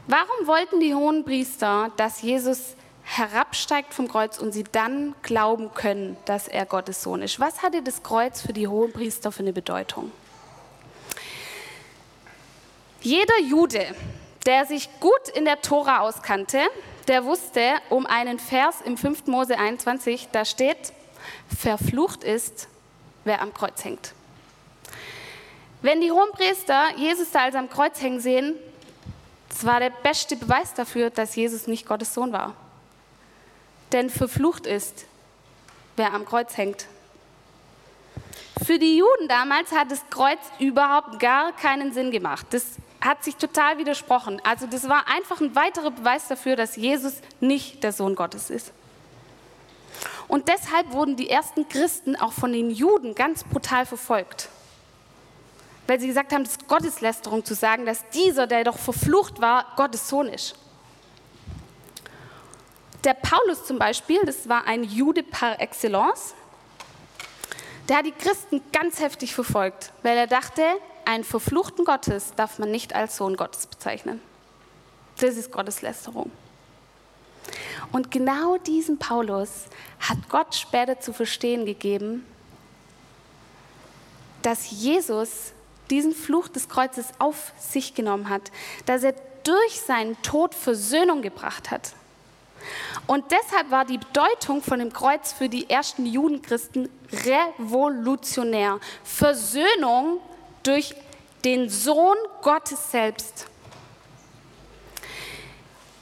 Warum 0.06 0.46
wollten 0.46 0.80
die 0.80 0.94
hohen 0.94 1.24
Priester, 1.24 1.92
dass 1.96 2.22
Jesus 2.22 2.74
herabsteigt 3.04 3.94
vom 3.94 4.08
Kreuz 4.08 4.38
und 4.38 4.52
sie 4.52 4.64
dann 4.64 5.14
glauben 5.22 5.72
können, 5.74 6.16
dass 6.24 6.48
er 6.48 6.66
Gottes 6.66 7.02
Sohn 7.02 7.22
ist? 7.22 7.38
Was 7.38 7.62
hatte 7.62 7.82
das 7.82 8.02
Kreuz 8.02 8.40
für 8.40 8.52
die 8.52 8.66
hohen 8.66 8.92
Priester 8.92 9.30
für 9.30 9.40
eine 9.40 9.52
Bedeutung? 9.52 10.10
Jeder 13.02 13.40
Jude, 13.40 13.94
der 14.44 14.66
sich 14.66 14.88
gut 15.00 15.28
in 15.34 15.46
der 15.46 15.62
Tora 15.62 16.00
auskannte, 16.00 16.60
der 17.08 17.24
wusste 17.24 17.62
um 17.88 18.04
einen 18.04 18.38
Vers 18.38 18.82
im 18.84 18.98
5. 18.98 19.26
Mose 19.26 19.58
21, 19.58 20.28
da 20.32 20.44
steht, 20.44 20.92
verflucht 21.58 22.24
ist, 22.24 22.68
wer 23.24 23.40
am 23.40 23.54
Kreuz 23.54 23.84
hängt. 23.84 24.12
Wenn 25.80 26.02
die 26.02 26.10
Hohenpriester 26.10 26.94
Jesus 26.96 27.30
da 27.30 27.44
als 27.44 27.54
am 27.54 27.70
Kreuz 27.70 28.02
hängen 28.02 28.20
sehen, 28.20 28.54
das 29.48 29.64
war 29.64 29.80
der 29.80 29.90
beste 29.90 30.36
Beweis 30.36 30.74
dafür, 30.74 31.08
dass 31.08 31.34
Jesus 31.36 31.66
nicht 31.66 31.86
Gottes 31.86 32.12
Sohn 32.12 32.32
war. 32.32 32.54
Denn 33.92 34.10
verflucht 34.10 34.66
ist, 34.66 35.06
wer 35.96 36.12
am 36.12 36.26
Kreuz 36.26 36.56
hängt. 36.58 36.86
Für 38.62 38.78
die 38.78 38.98
Juden 38.98 39.26
damals 39.26 39.72
hat 39.72 39.90
das 39.90 40.04
Kreuz 40.10 40.38
überhaupt 40.58 41.18
gar 41.18 41.52
keinen 41.52 41.94
Sinn 41.94 42.10
gemacht. 42.10 42.46
Das 42.50 42.64
hat 43.00 43.24
sich 43.24 43.36
total 43.36 43.78
widersprochen. 43.78 44.40
Also 44.44 44.66
das 44.66 44.88
war 44.88 45.08
einfach 45.08 45.40
ein 45.40 45.54
weiterer 45.54 45.90
Beweis 45.90 46.28
dafür, 46.28 46.56
dass 46.56 46.76
Jesus 46.76 47.14
nicht 47.40 47.82
der 47.82 47.92
Sohn 47.92 48.14
Gottes 48.14 48.50
ist. 48.50 48.72
Und 50.28 50.48
deshalb 50.48 50.92
wurden 50.92 51.16
die 51.16 51.28
ersten 51.28 51.68
Christen 51.68 52.14
auch 52.16 52.32
von 52.32 52.52
den 52.52 52.70
Juden 52.70 53.14
ganz 53.14 53.44
brutal 53.44 53.86
verfolgt 53.86 54.48
weil 55.90 55.98
sie 55.98 56.06
gesagt 56.06 56.32
haben, 56.32 56.44
das 56.44 56.52
ist 56.52 56.68
Gotteslästerung 56.68 57.44
zu 57.44 57.52
sagen, 57.52 57.84
dass 57.84 58.08
dieser, 58.10 58.46
der 58.46 58.62
doch 58.62 58.78
verflucht 58.78 59.40
war, 59.40 59.66
Gottes 59.74 60.08
Sohn 60.08 60.28
ist. 60.28 60.54
Der 63.02 63.14
Paulus 63.14 63.64
zum 63.66 63.76
Beispiel, 63.76 64.20
das 64.24 64.48
war 64.48 64.68
ein 64.68 64.84
Jude 64.84 65.24
par 65.24 65.60
excellence, 65.60 66.36
der 67.88 67.96
hat 67.96 68.06
die 68.06 68.12
Christen 68.12 68.62
ganz 68.72 69.00
heftig 69.00 69.34
verfolgt, 69.34 69.90
weil 70.04 70.16
er 70.16 70.28
dachte, 70.28 70.62
einen 71.10 71.24
verfluchten 71.24 71.84
Gottes 71.84 72.34
darf 72.36 72.60
man 72.60 72.70
nicht 72.70 72.94
als 72.94 73.16
Sohn 73.16 73.36
Gottes 73.36 73.66
bezeichnen. 73.66 74.20
Das 75.18 75.36
ist 75.36 75.50
Gotteslästerung. 75.50 76.30
Und 77.90 78.12
genau 78.12 78.58
diesen 78.58 78.98
Paulus 78.98 79.64
hat 79.98 80.18
Gott 80.28 80.54
später 80.54 81.00
zu 81.00 81.12
verstehen 81.12 81.66
gegeben, 81.66 82.24
dass 84.42 84.70
Jesus 84.70 85.52
diesen 85.90 86.14
Fluch 86.14 86.46
des 86.46 86.68
Kreuzes 86.68 87.06
auf 87.18 87.52
sich 87.58 87.94
genommen 87.94 88.28
hat, 88.28 88.52
dass 88.86 89.02
er 89.02 89.14
durch 89.42 89.80
seinen 89.80 90.20
Tod 90.22 90.54
Versöhnung 90.54 91.22
gebracht 91.22 91.72
hat. 91.72 91.92
Und 93.08 93.24
deshalb 93.32 93.72
war 93.72 93.84
die 93.84 93.98
Bedeutung 93.98 94.62
von 94.62 94.78
dem 94.78 94.92
Kreuz 94.92 95.32
für 95.32 95.48
die 95.48 95.68
ersten 95.68 96.06
Judenchristen 96.06 96.88
revolutionär. 97.10 98.78
Versöhnung 99.02 100.20
durch 100.62 100.94
den 101.44 101.68
Sohn 101.68 102.16
Gottes 102.42 102.90
selbst. 102.90 103.46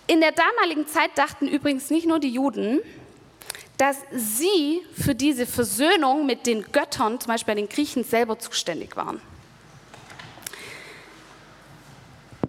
In 0.06 0.20
der 0.20 0.32
damaligen 0.32 0.86
Zeit 0.86 1.10
dachten 1.16 1.46
übrigens 1.46 1.90
nicht 1.90 2.06
nur 2.06 2.18
die 2.18 2.30
Juden, 2.30 2.80
dass 3.76 3.98
sie 4.10 4.82
für 4.94 5.14
diese 5.14 5.46
Versöhnung 5.46 6.26
mit 6.26 6.46
den 6.46 6.62
Göttern, 6.72 7.20
zum 7.20 7.28
Beispiel 7.28 7.54
bei 7.54 7.60
den 7.60 7.68
Griechen, 7.68 8.04
selber 8.04 8.38
zuständig 8.38 8.96
waren. 8.96 9.20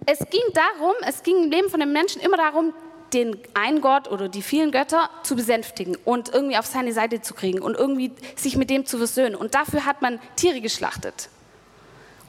Es 0.06 0.18
ging 0.18 0.42
darum, 0.54 0.94
es 1.06 1.22
ging 1.22 1.44
im 1.44 1.50
Leben 1.50 1.70
von 1.70 1.78
den 1.78 1.92
Menschen 1.92 2.20
immer 2.20 2.36
darum, 2.36 2.72
den 3.12 3.38
einen 3.54 3.80
Gott 3.80 4.08
oder 4.08 4.28
die 4.28 4.42
vielen 4.42 4.72
Götter 4.72 5.10
zu 5.22 5.36
besänftigen 5.36 5.96
und 6.04 6.32
irgendwie 6.32 6.56
auf 6.56 6.66
seine 6.66 6.92
Seite 6.92 7.20
zu 7.20 7.34
kriegen 7.34 7.60
und 7.60 7.76
irgendwie 7.76 8.12
sich 8.36 8.56
mit 8.56 8.70
dem 8.70 8.86
zu 8.86 8.98
versöhnen. 8.98 9.34
Und 9.34 9.54
dafür 9.54 9.84
hat 9.84 10.02
man 10.02 10.18
Tiere 10.36 10.60
geschlachtet 10.60 11.28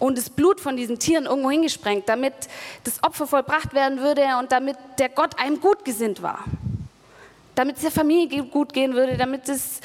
und 0.02 0.18
das 0.18 0.32
Blut 0.32 0.60
von 0.60 0.76
diesen 0.76 0.98
Tieren 0.98 1.28
irgendwo 1.28 1.52
hingesprengt, 1.52 2.10
damit 2.10 2.34
das 2.84 3.04
Opfer 3.04 3.28
vollbracht 3.28 3.76
werden 3.76 4.00
würde 4.00 4.24
und 4.40 4.52
damit 4.52 4.76
der 4.98 5.10
Gott 5.10 5.40
einem 5.40 5.62
gut 5.62 5.86
gesinnt 5.86 6.24
war. 6.24 6.44
Damit 7.54 7.76
es 7.76 7.84
der 7.84 7.92
Familie 7.92 8.44
gut 8.46 8.74
gehen 8.74 8.96
würde, 8.96 9.16
damit 9.16 9.48
es 9.48 9.80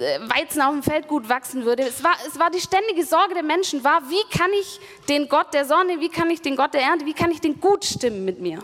äh, 0.00 0.20
Weizen 0.28 0.60
auf 0.60 0.72
dem 0.72 0.82
Feld 0.82 1.08
gut 1.08 1.30
wachsen 1.30 1.64
würde. 1.64 1.84
Es 1.84 2.04
war, 2.04 2.12
es 2.28 2.38
war 2.38 2.50
die 2.50 2.60
ständige 2.60 3.02
Sorge 3.02 3.32
der 3.32 3.42
Menschen, 3.42 3.82
war, 3.82 4.02
wie 4.10 4.36
kann 4.36 4.50
ich 4.60 4.78
den 5.08 5.30
Gott 5.30 5.54
der 5.54 5.64
Sonne, 5.64 5.98
wie 6.00 6.10
kann 6.10 6.28
ich 6.28 6.42
den 6.42 6.54
Gott 6.54 6.74
der 6.74 6.82
Ernte, 6.82 7.06
wie 7.06 7.14
kann 7.14 7.30
ich 7.30 7.40
den 7.40 7.58
gut 7.58 7.86
stimmen 7.86 8.26
mit 8.26 8.38
mir? 8.38 8.58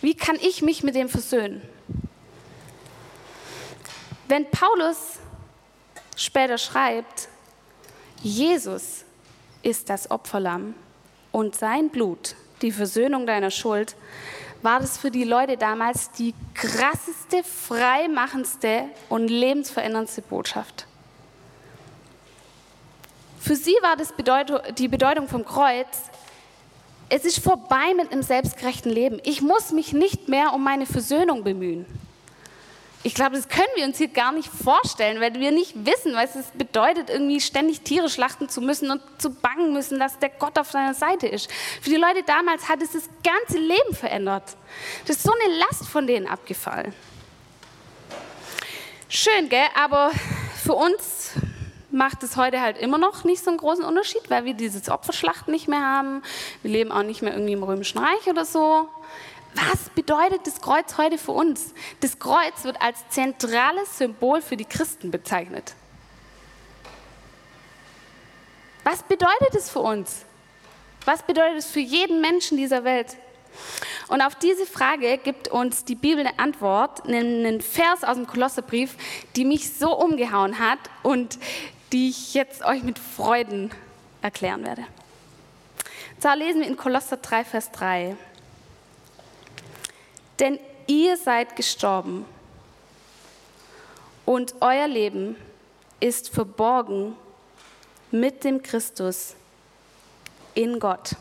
Wie 0.00 0.14
kann 0.14 0.36
ich 0.36 0.62
mich 0.62 0.82
mit 0.82 0.94
dem 0.94 1.10
versöhnen? 1.10 1.60
Wenn 4.26 4.50
Paulus 4.50 5.18
später 6.16 6.56
schreibt, 6.56 7.28
Jesus 8.22 9.04
ist 9.62 9.90
das 9.90 10.10
Opferlamm 10.10 10.74
und 11.32 11.54
sein 11.54 11.90
Blut, 11.90 12.34
die 12.62 12.72
Versöhnung 12.72 13.26
deiner 13.26 13.50
Schuld, 13.50 13.96
war 14.62 14.80
das 14.80 14.98
für 14.98 15.10
die 15.10 15.24
Leute 15.24 15.56
damals 15.56 16.10
die 16.12 16.34
krasseste, 16.54 17.42
freimachendste 17.42 18.84
und 19.08 19.28
lebensveränderndste 19.28 20.22
Botschaft. 20.22 20.86
Für 23.38 23.56
sie 23.56 23.74
war 23.80 23.96
das 23.96 24.12
Bedeutung, 24.12 24.58
die 24.76 24.88
Bedeutung 24.88 25.28
vom 25.28 25.44
Kreuz, 25.44 26.10
es 27.08 27.24
ist 27.24 27.42
vorbei 27.42 27.94
mit 27.96 28.12
einem 28.12 28.22
selbstgerechten 28.22 28.92
Leben. 28.92 29.20
Ich 29.24 29.42
muss 29.42 29.72
mich 29.72 29.92
nicht 29.92 30.28
mehr 30.28 30.52
um 30.52 30.62
meine 30.62 30.86
Versöhnung 30.86 31.42
bemühen. 31.42 31.86
Ich 33.02 33.14
glaube, 33.14 33.36
das 33.36 33.48
können 33.48 33.68
wir 33.76 33.86
uns 33.86 33.96
hier 33.96 34.08
gar 34.08 34.30
nicht 34.30 34.50
vorstellen, 34.50 35.22
weil 35.22 35.32
wir 35.34 35.52
nicht 35.52 35.86
wissen, 35.86 36.14
was 36.14 36.34
es 36.34 36.46
bedeutet, 36.48 37.08
irgendwie 37.08 37.40
ständig 37.40 37.80
Tiere 37.80 38.10
schlachten 38.10 38.50
zu 38.50 38.60
müssen 38.60 38.90
und 38.90 39.00
zu 39.16 39.30
bangen 39.30 39.72
müssen, 39.72 39.98
dass 39.98 40.18
der 40.18 40.28
Gott 40.28 40.58
auf 40.58 40.70
seiner 40.70 40.92
Seite 40.92 41.26
ist. 41.26 41.50
Für 41.80 41.88
die 41.88 41.96
Leute 41.96 42.22
damals 42.24 42.68
hat 42.68 42.82
es 42.82 42.92
das 42.92 43.08
ganze 43.24 43.58
Leben 43.58 43.94
verändert. 43.94 44.54
Das 45.06 45.16
ist 45.16 45.22
so 45.22 45.32
eine 45.32 45.54
Last 45.56 45.86
von 45.86 46.06
denen 46.06 46.26
abgefallen. 46.26 46.92
Schön, 49.08 49.48
gell? 49.48 49.66
Aber 49.74 50.10
für 50.62 50.74
uns 50.74 51.30
macht 51.90 52.22
es 52.22 52.36
heute 52.36 52.60
halt 52.60 52.76
immer 52.76 52.98
noch 52.98 53.24
nicht 53.24 53.42
so 53.42 53.50
einen 53.50 53.58
großen 53.58 53.84
Unterschied, 53.84 54.28
weil 54.28 54.44
wir 54.44 54.52
dieses 54.54 54.90
Opferschlachten 54.90 55.52
nicht 55.52 55.68
mehr 55.68 55.80
haben. 55.80 56.22
Wir 56.62 56.70
leben 56.70 56.92
auch 56.92 57.02
nicht 57.02 57.22
mehr 57.22 57.32
irgendwie 57.32 57.54
im 57.54 57.62
Römischen 57.62 57.98
Reich 57.98 58.28
oder 58.28 58.44
so. 58.44 58.90
Was 59.54 59.90
bedeutet 59.90 60.46
das 60.46 60.60
Kreuz 60.60 60.96
heute 60.96 61.18
für 61.18 61.32
uns? 61.32 61.74
Das 62.00 62.18
Kreuz 62.18 62.64
wird 62.64 62.80
als 62.80 63.08
zentrales 63.08 63.98
Symbol 63.98 64.42
für 64.42 64.56
die 64.56 64.64
Christen 64.64 65.10
bezeichnet. 65.10 65.74
Was 68.84 69.02
bedeutet 69.02 69.54
es 69.54 69.70
für 69.70 69.80
uns? 69.80 70.24
Was 71.04 71.22
bedeutet 71.22 71.58
es 71.58 71.66
für 71.66 71.80
jeden 71.80 72.20
Menschen 72.20 72.56
dieser 72.56 72.84
Welt? 72.84 73.16
Und 74.08 74.22
auf 74.22 74.34
diese 74.34 74.66
Frage 74.66 75.18
gibt 75.18 75.48
uns 75.48 75.84
die 75.84 75.94
Bibel 75.94 76.26
eine 76.26 76.38
Antwort, 76.38 77.06
einen 77.06 77.60
Vers 77.60 78.04
aus 78.04 78.16
dem 78.16 78.26
Kolosserbrief, 78.26 78.96
die 79.36 79.44
mich 79.44 79.72
so 79.72 79.96
umgehauen 79.96 80.58
hat 80.58 80.78
und 81.02 81.38
die 81.92 82.10
ich 82.10 82.34
jetzt 82.34 82.64
euch 82.64 82.82
mit 82.82 82.98
Freuden 82.98 83.70
erklären 84.22 84.64
werde. 84.64 84.84
zwar 86.18 86.36
lesen 86.36 86.60
wir 86.60 86.68
in 86.68 86.76
Kolosser 86.76 87.16
3, 87.16 87.44
Vers 87.44 87.70
3. 87.72 88.16
Denn 90.40 90.58
ihr 90.86 91.16
seid 91.16 91.54
gestorben 91.54 92.24
und 94.24 94.54
euer 94.60 94.88
Leben 94.88 95.36
ist 96.00 96.30
verborgen 96.30 97.14
mit 98.10 98.42
dem 98.42 98.62
Christus 98.62 99.34
in 100.54 100.80
Gott. 100.80 101.14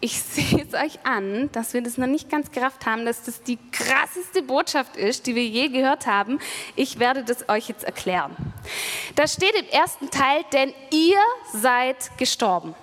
Ich 0.00 0.20
sehe 0.20 0.66
es 0.66 0.74
euch 0.74 1.04
an, 1.04 1.50
dass 1.52 1.74
wir 1.74 1.82
das 1.82 1.96
noch 1.96 2.08
nicht 2.08 2.28
ganz 2.28 2.50
gerafft 2.50 2.86
haben, 2.86 3.04
dass 3.04 3.22
das 3.22 3.42
die 3.42 3.58
krasseste 3.70 4.42
Botschaft 4.42 4.96
ist, 4.96 5.26
die 5.26 5.34
wir 5.34 5.46
je 5.46 5.68
gehört 5.68 6.06
haben. 6.06 6.40
Ich 6.74 6.98
werde 6.98 7.22
das 7.22 7.48
euch 7.48 7.68
jetzt 7.68 7.84
erklären. 7.84 8.34
Da 9.14 9.28
steht 9.28 9.54
im 9.54 9.68
ersten 9.68 10.10
Teil, 10.10 10.44
denn 10.52 10.74
ihr 10.90 11.20
seid 11.52 12.16
gestorben. 12.18 12.74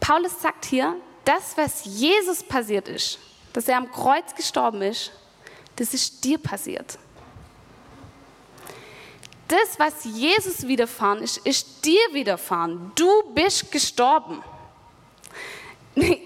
Paulus 0.00 0.40
sagt 0.40 0.66
hier, 0.66 0.94
das, 1.28 1.56
was 1.56 1.84
Jesus 1.84 2.42
passiert 2.42 2.88
ist, 2.88 3.18
dass 3.52 3.68
er 3.68 3.76
am 3.76 3.92
Kreuz 3.92 4.34
gestorben 4.34 4.80
ist, 4.80 5.12
das 5.76 5.92
ist 5.92 6.24
dir 6.24 6.38
passiert. 6.38 6.98
Das, 9.46 9.78
was 9.78 10.04
Jesus 10.04 10.66
widerfahren 10.66 11.22
ist, 11.22 11.38
ist 11.46 11.84
dir 11.84 12.00
widerfahren. 12.12 12.92
Du 12.94 13.08
bist 13.34 13.70
gestorben. 13.70 14.42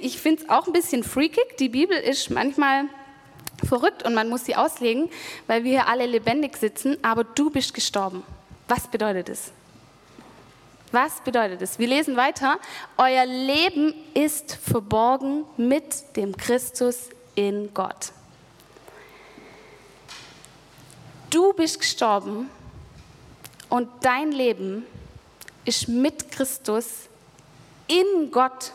Ich 0.01 0.21
finde 0.21 0.43
es 0.43 0.49
auch 0.49 0.67
ein 0.67 0.73
bisschen 0.73 1.03
freakig. 1.03 1.57
Die 1.59 1.69
Bibel 1.69 1.97
ist 1.97 2.31
manchmal 2.31 2.85
verrückt 3.65 4.05
und 4.05 4.15
man 4.15 4.29
muss 4.29 4.45
sie 4.45 4.55
auslegen, 4.55 5.09
weil 5.47 5.65
wir 5.65 5.71
hier 5.71 5.89
alle 5.89 6.07
lebendig 6.07 6.57
sitzen, 6.57 6.97
aber 7.03 7.25
du 7.25 7.51
bist 7.51 7.75
gestorben. 7.75 8.23
Was 8.69 8.87
bedeutet 8.87 9.29
das? 9.29 9.53
Was 10.93 11.23
bedeutet 11.23 11.63
es? 11.63 11.79
Wir 11.79 11.89
lesen 11.89 12.17
weiter. 12.19 12.59
Euer 12.99 13.25
Leben 13.25 13.95
ist 14.13 14.55
verborgen 14.57 15.47
mit 15.57 16.17
dem 16.17 16.37
Christus 16.37 17.09
in 17.35 17.73
Gott. 17.73 18.13
Du 21.31 21.55
bist 21.55 21.81
gestorben 21.81 22.51
und 23.71 23.89
dein 24.03 24.33
Leben 24.33 24.85
ist 25.65 25.89
mit 25.89 26.31
Christus 26.31 27.09
in 27.87 28.31
Gott. 28.31 28.73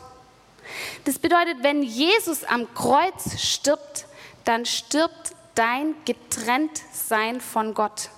Das 1.06 1.20
bedeutet, 1.20 1.58
wenn 1.62 1.84
Jesus 1.84 2.44
am 2.44 2.74
Kreuz 2.74 3.40
stirbt, 3.40 4.08
dann 4.44 4.66
stirbt 4.66 5.36
dein 5.54 5.94
Getrenntsein 6.06 7.42
von 7.42 7.76
Gott. 7.76 8.10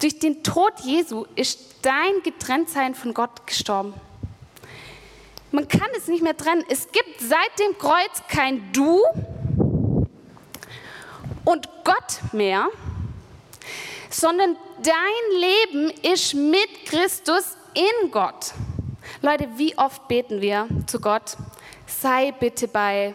Durch 0.00 0.18
den 0.18 0.44
Tod 0.44 0.72
Jesu 0.84 1.26
ist 1.34 1.76
dein 1.82 2.22
Getrenntsein 2.22 2.94
von 2.94 3.14
Gott 3.14 3.46
gestorben. 3.46 3.94
Man 5.50 5.66
kann 5.66 5.88
es 5.96 6.06
nicht 6.06 6.22
mehr 6.22 6.36
trennen. 6.36 6.64
Es 6.68 6.92
gibt 6.92 7.20
seit 7.20 7.58
dem 7.58 7.76
Kreuz 7.78 8.22
kein 8.28 8.72
Du 8.72 9.02
und 11.44 11.68
Gott 11.84 12.32
mehr, 12.32 12.68
sondern 14.10 14.56
dein 14.82 15.40
Leben 15.40 15.90
ist 16.02 16.34
mit 16.34 16.84
Christus 16.86 17.56
in 17.74 18.10
Gott. 18.10 18.52
Leute, 19.22 19.48
wie 19.56 19.76
oft 19.78 20.06
beten 20.06 20.40
wir 20.40 20.68
zu 20.86 21.00
Gott, 21.00 21.36
sei 21.86 22.32
bitte 22.32 22.68
bei 22.68 23.14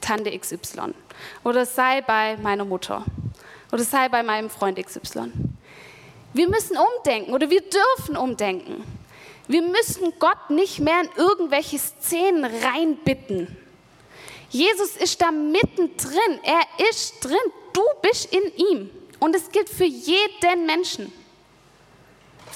Tante 0.00 0.36
XY 0.36 0.94
oder 1.44 1.64
sei 1.66 2.00
bei 2.00 2.36
meiner 2.38 2.64
Mutter 2.64 3.04
oder 3.70 3.84
sei 3.84 4.08
bei 4.08 4.22
meinem 4.22 4.50
Freund 4.50 4.84
XY. 4.84 5.47
Wir 6.38 6.48
müssen 6.48 6.76
umdenken 6.76 7.34
oder 7.34 7.50
wir 7.50 7.62
dürfen 7.62 8.16
umdenken. 8.16 8.84
Wir 9.48 9.60
müssen 9.60 10.12
Gott 10.20 10.50
nicht 10.50 10.78
mehr 10.78 11.00
in 11.00 11.10
irgendwelche 11.16 11.80
Szenen 11.80 12.44
reinbitten. 12.44 13.56
Jesus 14.48 14.96
ist 14.96 15.20
da 15.20 15.32
mittendrin. 15.32 16.38
Er 16.44 16.60
ist 16.88 17.24
drin. 17.24 17.36
Du 17.72 17.82
bist 18.02 18.32
in 18.32 18.54
ihm. 18.54 18.90
Und 19.18 19.34
es 19.34 19.50
gilt 19.50 19.68
für 19.68 19.84
jeden 19.84 20.64
Menschen. 20.64 21.12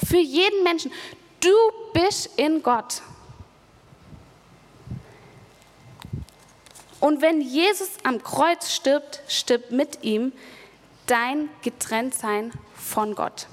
Für 0.09 0.21
jeden 0.21 0.63
Menschen. 0.63 0.93
Du 1.41 1.57
bist 1.93 2.31
in 2.37 2.63
Gott. 2.63 3.03
Und 7.01 7.21
wenn 7.21 7.41
Jesus 7.41 7.91
am 8.05 8.23
Kreuz 8.23 8.71
stirbt, 8.71 9.23
stirbt 9.27 9.73
mit 9.73 10.05
ihm 10.05 10.33
dein 11.09 11.49
Getrenntsein 11.63 12.53
von 12.77 13.17
Gott. 13.17 13.49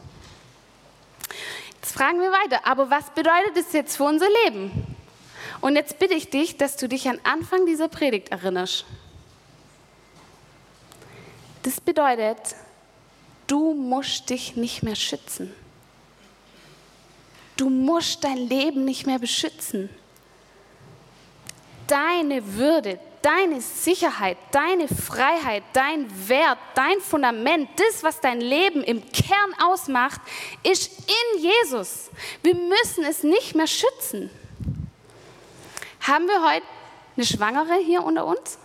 Jetzt 1.76 1.94
fragen 1.94 2.20
wir 2.20 2.32
weiter, 2.32 2.66
aber 2.66 2.90
was 2.90 3.10
bedeutet 3.12 3.56
das 3.56 3.74
jetzt 3.74 3.96
für 3.98 4.04
unser 4.04 4.28
Leben? 4.46 4.96
Und 5.62 5.76
jetzt 5.76 6.00
bitte 6.00 6.14
ich 6.14 6.30
dich, 6.30 6.58
dass 6.58 6.78
du 6.78 6.88
dich 6.88 7.10
an 7.10 7.20
Anfang 7.24 7.66
dieser 7.66 7.88
Predigt 7.88 8.30
erinnerst. 8.30 8.86
Das 11.64 11.82
bedeutet, 11.82 12.56
du 13.48 13.74
musst 13.74 14.30
dich 14.30 14.56
nicht 14.56 14.84
mehr 14.84 14.96
schützen. 14.96 15.54
Du 17.58 17.70
musst 17.70 18.24
dein 18.24 18.38
Leben 18.38 18.86
nicht 18.86 19.06
mehr 19.06 19.20
beschützen. 19.20 19.90
Deine 21.88 22.56
Würde, 22.56 23.00
deine 23.22 23.62
Sicherheit, 23.62 24.38
deine 24.52 24.88
Freiheit, 24.88 25.64
dein 25.74 26.08
Wert, 26.28 26.58
dein 26.76 27.00
Fundament, 27.02 27.70
das, 27.76 28.04
was 28.04 28.22
dein 28.22 28.42
Leben 28.42 28.84
im 28.84 29.04
Kern 29.12 29.54
ausmacht, 29.62 30.22
ist 30.64 30.92
in 31.08 31.42
Jesus. 31.42 32.10
Wir 32.42 32.56
müssen 32.56 33.04
es 33.04 33.24
nicht 33.24 33.56
mehr 33.56 33.68
schützen. 33.68 34.30
Haben 36.02 36.28
wir 36.28 36.44
heute 36.44 36.66
eine 37.18 37.26
Schwangere 37.26 37.76
hier 37.76 38.04
unter 38.04 38.26
uns? 38.26 38.58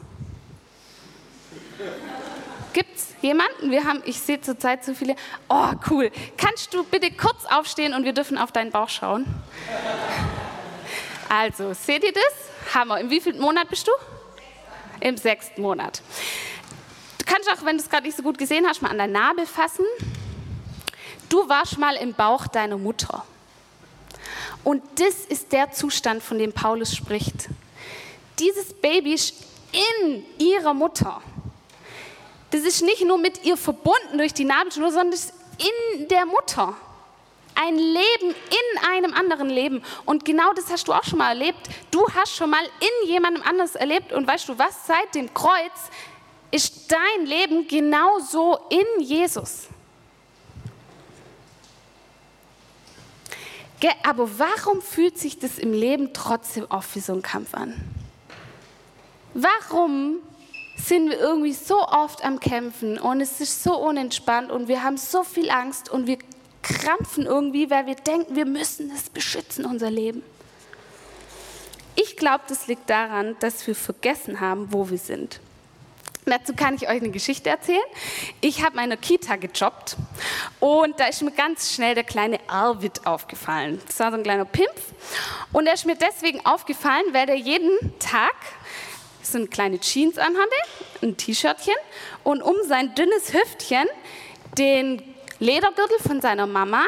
Gibt 2.72 2.96
es 2.96 3.08
jemanden? 3.22 3.70
Wir 3.70 3.84
haben, 3.84 4.02
ich 4.04 4.18
sehe 4.18 4.40
zurzeit 4.40 4.84
so 4.84 4.94
viele. 4.94 5.16
Oh, 5.48 5.70
cool. 5.90 6.10
Kannst 6.36 6.72
du 6.74 6.84
bitte 6.84 7.10
kurz 7.10 7.44
aufstehen 7.46 7.94
und 7.94 8.04
wir 8.04 8.12
dürfen 8.12 8.38
auf 8.38 8.52
deinen 8.52 8.70
Bauch 8.70 8.88
schauen? 8.88 9.26
Also, 11.28 11.72
seht 11.72 12.04
ihr 12.04 12.12
das? 12.12 12.74
Hammer. 12.74 13.00
In 13.00 13.10
wie 13.10 13.20
viel 13.20 13.34
Monat 13.34 13.68
bist 13.68 13.86
du? 13.86 13.92
Im 15.04 15.16
sechsten 15.16 15.62
Monat. 15.62 16.02
Du 17.18 17.24
kannst 17.26 17.48
auch, 17.50 17.64
wenn 17.64 17.76
du 17.76 17.82
es 17.82 17.88
gerade 17.88 18.06
nicht 18.06 18.16
so 18.16 18.22
gut 18.22 18.38
gesehen 18.38 18.66
hast, 18.66 18.82
mal 18.82 18.90
an 18.90 18.98
der 18.98 19.06
Nabel 19.06 19.46
fassen. 19.46 19.84
Du 21.28 21.48
warst 21.48 21.78
mal 21.78 21.94
im 21.96 22.14
Bauch 22.14 22.46
deiner 22.46 22.78
Mutter. 22.78 23.24
Und 24.64 24.82
das 24.96 25.26
ist 25.26 25.52
der 25.52 25.70
Zustand, 25.72 26.22
von 26.22 26.38
dem 26.38 26.52
Paulus 26.52 26.96
spricht. 26.96 27.48
Dieses 28.38 28.72
Baby 28.72 29.14
ist 29.14 29.34
in 29.72 30.24
ihrer 30.38 30.72
Mutter. 30.72 31.22
Das 32.50 32.62
ist 32.62 32.82
nicht 32.82 33.04
nur 33.04 33.18
mit 33.18 33.44
ihr 33.44 33.56
verbunden 33.56 34.16
durch 34.16 34.32
die 34.32 34.44
Nabelschnur, 34.44 34.90
sondern 34.90 35.12
es 35.12 35.26
ist 35.26 35.34
in 35.98 36.08
der 36.08 36.24
Mutter 36.24 36.76
ein 37.54 37.76
Leben 37.76 38.30
in 38.30 38.88
einem 38.88 39.14
anderen 39.14 39.48
Leben. 39.48 39.82
Und 40.04 40.24
genau 40.24 40.52
das 40.54 40.70
hast 40.70 40.88
du 40.88 40.92
auch 40.92 41.04
schon 41.04 41.18
mal 41.18 41.30
erlebt. 41.30 41.58
Du 41.90 42.06
hast 42.14 42.34
schon 42.34 42.50
mal 42.50 42.64
in 42.80 43.08
jemandem 43.08 43.42
anders 43.42 43.74
erlebt. 43.74 44.12
Und 44.12 44.26
weißt 44.26 44.48
du 44.48 44.58
was? 44.58 44.86
Seit 44.86 45.14
dem 45.14 45.32
Kreuz 45.32 45.90
ist 46.50 46.90
dein 46.90 47.26
Leben 47.26 47.66
genauso 47.66 48.58
in 48.70 49.02
Jesus. 49.02 49.68
Aber 54.02 54.38
warum 54.38 54.80
fühlt 54.80 55.18
sich 55.18 55.38
das 55.38 55.58
im 55.58 55.72
Leben 55.72 56.12
trotzdem 56.14 56.66
oft 56.70 56.94
wie 56.94 57.00
so 57.00 57.12
ein 57.12 57.22
Kampf 57.22 57.54
an? 57.54 57.74
Warum 59.34 60.18
sind 60.76 61.10
wir 61.10 61.18
irgendwie 61.18 61.52
so 61.52 61.80
oft 61.86 62.24
am 62.24 62.40
Kämpfen 62.40 62.98
und 62.98 63.20
es 63.20 63.40
ist 63.40 63.62
so 63.62 63.76
unentspannt 63.76 64.50
und 64.50 64.68
wir 64.68 64.82
haben 64.82 64.96
so 64.96 65.22
viel 65.22 65.50
Angst 65.50 65.90
und 65.90 66.06
wir 66.06 66.18
krampfen 66.64 67.26
irgendwie, 67.26 67.70
weil 67.70 67.86
wir 67.86 67.94
denken, 67.94 68.34
wir 68.34 68.46
müssen 68.46 68.90
es 68.90 69.10
beschützen, 69.10 69.64
unser 69.64 69.90
Leben. 69.90 70.22
Ich 71.94 72.16
glaube, 72.16 72.44
das 72.48 72.66
liegt 72.66 72.90
daran, 72.90 73.36
dass 73.38 73.66
wir 73.66 73.76
vergessen 73.76 74.40
haben, 74.40 74.72
wo 74.72 74.90
wir 74.90 74.98
sind. 74.98 75.40
Dazu 76.26 76.54
kann 76.54 76.74
ich 76.74 76.88
euch 76.88 77.02
eine 77.02 77.10
Geschichte 77.10 77.50
erzählen. 77.50 77.82
Ich 78.40 78.64
habe 78.64 78.76
meine 78.76 78.96
Kita 78.96 79.36
gejobbt 79.36 79.96
und 80.58 80.98
da 80.98 81.06
ist 81.06 81.22
mir 81.22 81.32
ganz 81.32 81.74
schnell 81.74 81.94
der 81.94 82.04
kleine 82.04 82.40
Arvid 82.48 83.06
aufgefallen. 83.06 83.80
Das 83.86 84.00
war 84.00 84.10
so 84.10 84.16
ein 84.16 84.22
kleiner 84.22 84.46
Pimpf 84.46 84.94
und 85.52 85.66
er 85.66 85.74
ist 85.74 85.84
mir 85.84 85.96
deswegen 85.96 86.44
aufgefallen, 86.46 87.04
weil 87.12 87.26
der 87.26 87.36
jeden 87.36 87.98
Tag 87.98 88.34
so 89.22 89.36
eine 89.36 89.48
kleine 89.48 89.78
Jeans 89.80 90.16
anhatte, 90.16 90.56
ein 91.02 91.16
T-Shirtchen 91.16 91.74
und 92.22 92.40
um 92.40 92.56
sein 92.66 92.94
dünnes 92.94 93.34
Hüftchen 93.34 93.86
den 94.56 95.13
Ledergürtel 95.38 95.98
von 96.06 96.20
seiner 96.20 96.46
Mama 96.46 96.84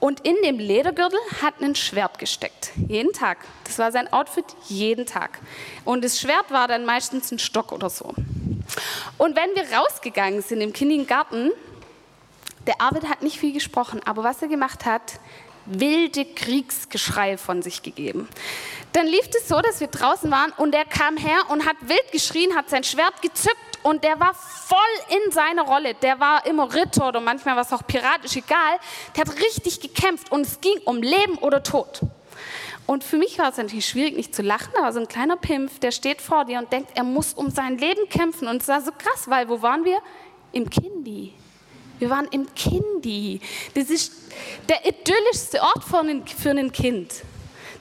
und 0.00 0.20
in 0.20 0.36
dem 0.44 0.58
Ledergürtel 0.58 1.18
hat 1.42 1.60
ein 1.60 1.74
Schwert 1.74 2.18
gesteckt. 2.18 2.70
Jeden 2.88 3.12
Tag. 3.12 3.38
Das 3.64 3.78
war 3.78 3.90
sein 3.90 4.12
Outfit 4.12 4.44
jeden 4.68 5.06
Tag. 5.06 5.38
Und 5.84 6.04
das 6.04 6.20
Schwert 6.20 6.50
war 6.50 6.68
dann 6.68 6.84
meistens 6.84 7.32
ein 7.32 7.38
Stock 7.38 7.72
oder 7.72 7.90
so. 7.90 8.14
Und 9.18 9.36
wenn 9.36 9.54
wir 9.54 9.76
rausgegangen 9.76 10.42
sind 10.42 10.60
im 10.60 10.72
Kindergarten, 10.72 11.50
Der 12.68 12.82
Arvid 12.82 13.08
hat 13.08 13.22
nicht 13.22 13.38
viel 13.38 13.54
gesprochen, 13.54 14.02
aber 14.04 14.24
was 14.24 14.42
er 14.42 14.48
gemacht 14.48 14.84
hat, 14.84 15.20
wilde 15.64 16.26
Kriegsgeschrei 16.26 17.38
von 17.38 17.62
sich 17.62 17.82
gegeben. 17.82 18.28
Dann 18.92 19.06
lief 19.06 19.26
es 19.34 19.48
so, 19.48 19.58
dass 19.62 19.80
wir 19.80 19.86
draußen 19.86 20.30
waren 20.30 20.52
und 20.58 20.74
er 20.74 20.84
kam 20.84 21.16
her 21.16 21.38
und 21.48 21.64
hat 21.64 21.76
wild 21.82 22.12
geschrien, 22.12 22.54
hat 22.54 22.68
sein 22.68 22.84
Schwert 22.84 23.22
gezückt 23.22 23.67
und 23.82 24.04
der 24.04 24.18
war 24.20 24.34
voll 24.34 24.78
in 25.24 25.32
seiner 25.32 25.62
Rolle. 25.62 25.94
Der 25.94 26.18
war 26.20 26.44
immer 26.46 26.72
Ritter 26.74 27.08
oder 27.08 27.20
manchmal 27.20 27.56
war 27.56 27.62
es 27.62 27.72
auch 27.72 27.86
piratisch, 27.86 28.36
egal. 28.36 28.78
Der 29.16 29.24
hat 29.24 29.36
richtig 29.36 29.80
gekämpft 29.80 30.30
und 30.30 30.42
es 30.42 30.60
ging 30.60 30.78
um 30.84 31.02
Leben 31.02 31.38
oder 31.38 31.62
Tod. 31.62 32.00
Und 32.86 33.04
für 33.04 33.18
mich 33.18 33.38
war 33.38 33.50
es 33.50 33.58
natürlich 33.58 33.86
schwierig, 33.86 34.16
nicht 34.16 34.34
zu 34.34 34.40
lachen, 34.40 34.72
aber 34.78 34.92
so 34.92 34.98
ein 34.98 35.08
kleiner 35.08 35.36
Pimpf, 35.36 35.78
der 35.78 35.90
steht 35.90 36.22
vor 36.22 36.46
dir 36.46 36.58
und 36.58 36.72
denkt, 36.72 36.92
er 36.94 37.04
muss 37.04 37.34
um 37.34 37.50
sein 37.50 37.76
Leben 37.76 38.08
kämpfen. 38.08 38.48
Und 38.48 38.62
es 38.62 38.68
war 38.68 38.80
so 38.80 38.92
krass, 38.92 39.28
weil 39.28 39.48
wo 39.48 39.60
waren 39.60 39.84
wir? 39.84 39.98
Im 40.52 40.70
Kindi. 40.70 41.34
Wir 41.98 42.10
waren 42.10 42.26
im 42.30 42.46
Kindi. 42.54 43.40
Das 43.74 43.90
ist 43.90 44.12
der 44.68 44.86
idyllischste 44.86 45.60
Ort 45.60 45.84
für 45.84 45.98
ein, 45.98 46.26
für 46.26 46.50
ein 46.50 46.72
Kind. 46.72 47.12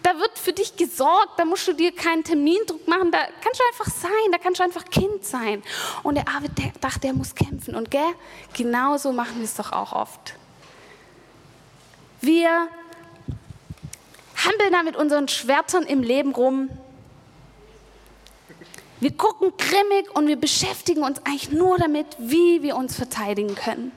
Da 0.04 0.18
wird 0.20 0.37
für 0.48 0.54
dich 0.54 0.78
gesorgt, 0.78 1.38
da 1.38 1.44
musst 1.44 1.68
du 1.68 1.74
dir 1.74 1.92
keinen 1.92 2.24
Termindruck 2.24 2.88
machen, 2.88 3.12
da 3.12 3.18
kannst 3.42 3.60
du 3.60 3.64
einfach 3.68 3.94
sein, 3.94 4.32
da 4.32 4.38
kannst 4.38 4.62
du 4.62 4.64
einfach 4.64 4.86
Kind 4.86 5.26
sein. 5.26 5.62
Und 6.04 6.16
der 6.16 6.26
Arvid 6.30 6.58
der 6.58 6.72
dachte, 6.80 7.08
er 7.08 7.14
muss 7.14 7.36
kämpfen. 7.36 7.76
Und 7.76 7.92
gell, 7.92 8.14
genauso 8.54 9.12
machen 9.12 9.40
wir 9.40 9.44
es 9.44 9.56
doch 9.56 9.74
auch 9.74 9.92
oft. 9.92 10.36
Wir 12.22 12.70
hampeln 14.38 14.72
da 14.72 14.84
mit 14.84 14.96
unseren 14.96 15.28
Schwertern 15.28 15.84
im 15.84 16.02
Leben 16.02 16.32
rum. 16.34 16.70
Wir 19.02 19.12
gucken 19.18 19.52
grimmig 19.58 20.16
und 20.16 20.30
wir 20.30 20.38
beschäftigen 20.38 21.04
uns 21.04 21.20
eigentlich 21.26 21.52
nur 21.52 21.78
damit, 21.78 22.08
wie 22.20 22.64
wir 22.64 22.78
uns 22.78 22.96
verteidigen 22.96 23.54
können. 23.54 23.92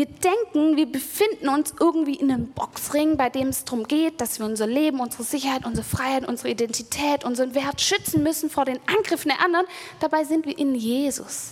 Wir 0.00 0.06
denken, 0.06 0.78
wir 0.78 0.90
befinden 0.90 1.50
uns 1.50 1.74
irgendwie 1.78 2.14
in 2.14 2.32
einem 2.32 2.52
Boxring, 2.52 3.18
bei 3.18 3.28
dem 3.28 3.48
es 3.48 3.66
darum 3.66 3.86
geht, 3.86 4.18
dass 4.22 4.38
wir 4.38 4.46
unser 4.46 4.66
Leben, 4.66 4.98
unsere 4.98 5.24
Sicherheit, 5.24 5.66
unsere 5.66 5.86
Freiheit, 5.86 6.26
unsere 6.26 6.48
Identität, 6.48 7.22
unseren 7.22 7.54
Wert 7.54 7.82
schützen 7.82 8.22
müssen 8.22 8.48
vor 8.48 8.64
den 8.64 8.80
Angriffen 8.86 9.28
der 9.28 9.44
anderen. 9.44 9.66
Dabei 10.00 10.24
sind 10.24 10.46
wir 10.46 10.56
in 10.56 10.74
Jesus. 10.74 11.50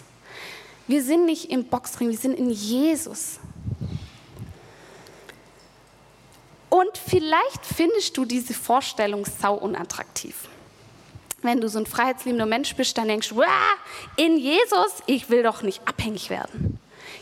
Wir 0.86 1.02
sind 1.02 1.26
nicht 1.26 1.50
im 1.50 1.66
Boxring, 1.66 2.08
wir 2.08 2.16
sind 2.16 2.38
in 2.38 2.48
Jesus. 2.48 3.38
Und 6.70 6.96
vielleicht 7.06 7.66
findest 7.66 8.16
du 8.16 8.24
diese 8.24 8.54
Vorstellung 8.54 9.26
sau 9.26 9.56
unattraktiv. 9.56 10.48
Wenn 11.42 11.60
du 11.60 11.68
so 11.68 11.80
ein 11.80 11.84
freiheitsliebender 11.84 12.46
Mensch 12.46 12.74
bist, 12.76 12.96
dann 12.96 13.08
denkst 13.08 13.28
du, 13.28 13.42
in 14.16 14.38
Jesus, 14.38 15.02
ich 15.04 15.28
will 15.28 15.42
doch 15.42 15.60
nicht 15.60 15.86
abhängig 15.86 16.30
werden 16.30 16.67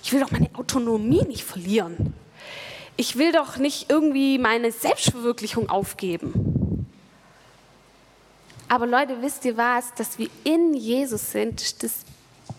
ich 0.07 0.13
will 0.13 0.21
doch 0.21 0.31
meine 0.31 0.49
Autonomie 0.55 1.25
nicht 1.25 1.43
verlieren. 1.43 2.15
Ich 2.97 3.19
will 3.19 3.33
doch 3.33 3.57
nicht 3.57 3.91
irgendwie 3.91 4.39
meine 4.39 4.71
Selbstverwirklichung 4.71 5.69
aufgeben. 5.69 6.87
Aber 8.69 8.87
Leute, 8.87 9.21
wisst 9.21 9.45
ihr 9.45 9.57
was? 9.57 9.93
Dass 9.95 10.17
wir 10.17 10.29
in 10.45 10.75
Jesus 10.75 11.33
sind, 11.33 11.61
ist 11.61 11.83
das 11.83 12.05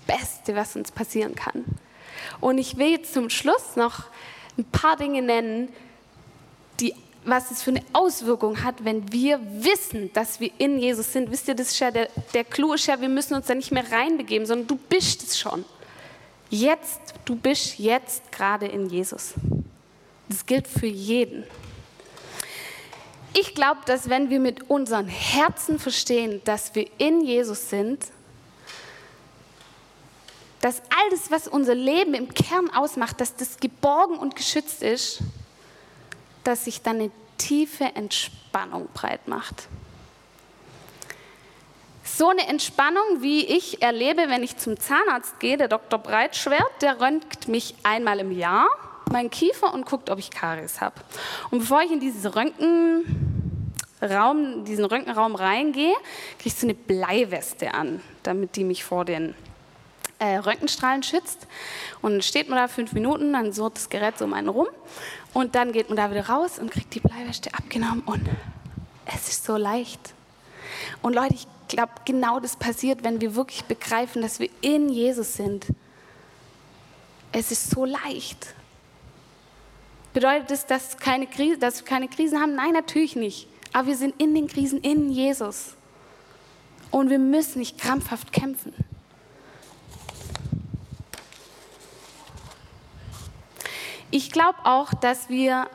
Beste, 0.06 0.58
was 0.58 0.76
uns 0.76 0.92
passieren 0.92 1.36
kann. 1.36 1.64
Und 2.42 2.58
ich 2.58 2.76
will 2.76 2.90
jetzt 2.90 3.14
zum 3.14 3.30
Schluss 3.30 3.78
noch 3.78 4.04
ein 4.58 4.66
paar 4.66 4.98
Dinge 4.98 5.22
nennen, 5.22 5.70
die, 6.82 6.94
was 7.24 7.50
es 7.50 7.64
für 7.64 7.72
eine 7.72 7.84
Auswirkung 7.94 8.62
hat, 8.62 8.84
wenn 8.84 9.10
wir 9.14 9.40
wissen, 9.64 10.12
dass 10.12 10.42
wir 10.42 10.52
in 10.58 10.80
Jesus 10.80 11.14
sind. 11.14 11.32
Wisst 11.32 11.48
ihr, 11.48 11.56
das 11.56 11.70
ist 11.70 11.80
ja 11.80 11.92
der, 11.92 12.10
der 12.34 12.44
Clou 12.44 12.74
ist 12.74 12.88
ja, 12.88 13.00
wir 13.00 13.08
müssen 13.08 13.36
uns 13.36 13.46
da 13.46 13.56
nicht 13.56 13.72
mehr 13.72 13.90
reinbegeben, 13.90 14.46
sondern 14.46 14.68
du 14.68 14.76
bist 14.76 15.24
es 15.24 15.40
schon. 15.40 15.64
Jetzt, 16.50 17.02
du 17.26 17.36
bist 17.36 17.78
jetzt 17.78 18.32
gerade 18.32 18.68
in 18.68 18.90
Jesus. 18.90 19.34
Das 20.30 20.46
gilt 20.46 20.68
für 20.68 20.88
jeden. 20.88 21.44
Ich 23.34 23.54
glaube, 23.54 23.82
dass 23.86 24.10
wenn 24.10 24.30
wir 24.30 24.40
mit 24.40 24.70
unseren 24.70 25.08
Herzen 25.08 25.80
verstehen, 25.80 26.42
dass 26.46 26.74
wir 26.74 26.90
in 26.98 27.22
Jesus 27.24 27.70
sind, 27.70 28.06
dass 30.62 30.82
alles, 31.06 31.30
was 31.30 31.48
unser 31.48 31.76
Leben 31.76 32.14
im 32.14 32.34
Kern 32.34 32.70
ausmacht, 32.74 33.22
dass 33.22 33.36
das 33.36 33.58
geborgen 33.58 34.18
und 34.18 34.36
geschützt 34.36 34.82
ist, 34.82 35.20
dass 36.44 36.66
sich 36.66 36.82
dann 36.82 36.96
eine 36.96 37.12
tiefe 37.38 37.84
Entspannung 37.84 38.88
breit 38.94 39.28
macht. 39.28 39.68
So 42.18 42.30
eine 42.30 42.48
Entspannung, 42.48 43.22
wie 43.22 43.46
ich 43.46 43.84
erlebe, 43.84 44.24
wenn 44.28 44.42
ich 44.42 44.58
zum 44.58 44.80
Zahnarzt 44.80 45.40
gehe, 45.40 45.56
der 45.56 45.68
Dr. 45.68 46.00
Breitschwert, 46.00 46.82
der 46.82 47.00
röntgt 47.00 47.48
mich 47.48 47.76
einmal 47.84 48.20
im 48.20 48.32
Jahr, 48.32 48.68
meinen 49.12 49.30
Kiefer 49.30 49.72
und 49.72 49.86
guckt, 49.86 50.10
ob 50.10 50.18
ich 50.18 50.32
Karies 50.32 50.82
habe. 50.82 50.96
Und 51.52 51.60
bevor 51.60 51.84
ich 51.84 51.92
in 51.92 52.00
diesen 52.00 52.32
Röntgenraum, 52.32 54.66
diesen 54.66 54.86
Röntgenraum 54.86 55.36
reingehe, 55.36 55.94
kriege 56.40 56.48
ich 56.48 56.56
so 56.56 56.66
eine 56.66 56.74
Bleiweste 56.74 57.76
an, 57.76 58.02
damit 58.24 58.56
die 58.56 58.64
mich 58.64 58.84
vor 58.84 59.06
den 59.06 59.36
äh, 60.18 60.38
Röntgenstrahlen 60.38 61.04
schützt. 61.04 61.46
Und 62.02 62.14
dann 62.14 62.24
steht 62.24 62.50
man 62.50 62.58
da 62.58 62.68
fünf 62.68 62.94
Minuten, 62.94 63.34
dann 63.34 63.54
surrt 63.54 63.76
das 63.76 63.90
Gerät 63.90 64.18
so 64.18 64.26
um 64.26 64.34
einen 64.34 64.50
rum 64.50 64.70
und 65.34 65.54
dann 65.54 65.72
geht 65.72 65.90
man 65.90 65.98
da 65.98 66.10
wieder 66.10 66.28
raus 66.28 66.58
und 66.58 66.72
kriegt 66.72 66.96
die 66.96 67.00
Bleiweste 67.00 67.54
abgenommen 67.54 68.02
und 68.08 68.28
es 69.06 69.30
ist 69.30 69.46
so 69.46 69.56
leicht. 69.56 70.16
Und 71.04 71.14
Leute, 71.14 71.36
ich 71.36 71.46
glaube, 71.68 71.92
genau 72.06 72.40
das 72.40 72.56
passiert, 72.56 73.04
wenn 73.04 73.22
wir 73.22 73.36
wirklich 73.36 73.64
begreifen, 73.66 74.22
dass 74.22 74.40
wir 74.40 74.50
in 74.62 74.90
Jesus 74.90 75.36
sind. 75.36 75.68
Es 77.32 77.52
ist 77.52 77.70
so 77.70 77.86
leicht. 77.86 78.54
Bedeutet 80.14 80.50
das, 80.50 80.66
dass, 80.66 80.98
keine 80.98 81.28
Krise, 81.28 81.58
dass 81.58 81.80
wir 81.82 81.86
keine 81.86 82.08
Krisen 82.08 82.40
haben? 82.40 82.56
Nein, 82.56 82.74
natürlich 82.74 83.16
nicht. 83.16 83.48
Aber 83.74 83.88
wir 83.88 83.98
sind 83.98 84.20
in 84.22 84.34
den 84.34 84.48
Krisen 84.48 84.82
in 84.82 85.12
Jesus. 85.12 85.76
Und 86.90 87.10
wir 87.10 87.20
müssen 87.20 87.60
nicht 87.60 87.78
krampfhaft 87.78 88.32
kämpfen. 88.32 88.74
Ich 94.10 94.32
glaube 94.32 94.58
auch, 94.64 94.94
dass 94.94 95.30
wir, 95.30 95.68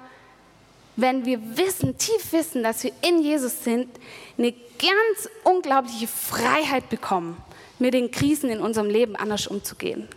wenn 0.96 1.24
wir 1.24 1.56
wissen, 1.56 1.96
tief 1.96 2.32
wissen, 2.32 2.62
dass 2.62 2.84
wir 2.84 2.92
in 3.02 3.22
Jesus 3.22 3.64
sind, 3.64 3.88
eine 4.36 4.52
ganz 4.52 5.28
unglaubliche 5.44 6.08
Freiheit 6.08 6.88
bekommen, 6.90 7.36
mit 7.78 7.94
den 7.94 8.10
Krisen 8.10 8.50
in 8.50 8.60
unserem 8.60 8.88
Leben 8.88 9.16
anders 9.16 9.46
umzugehen. 9.46 10.08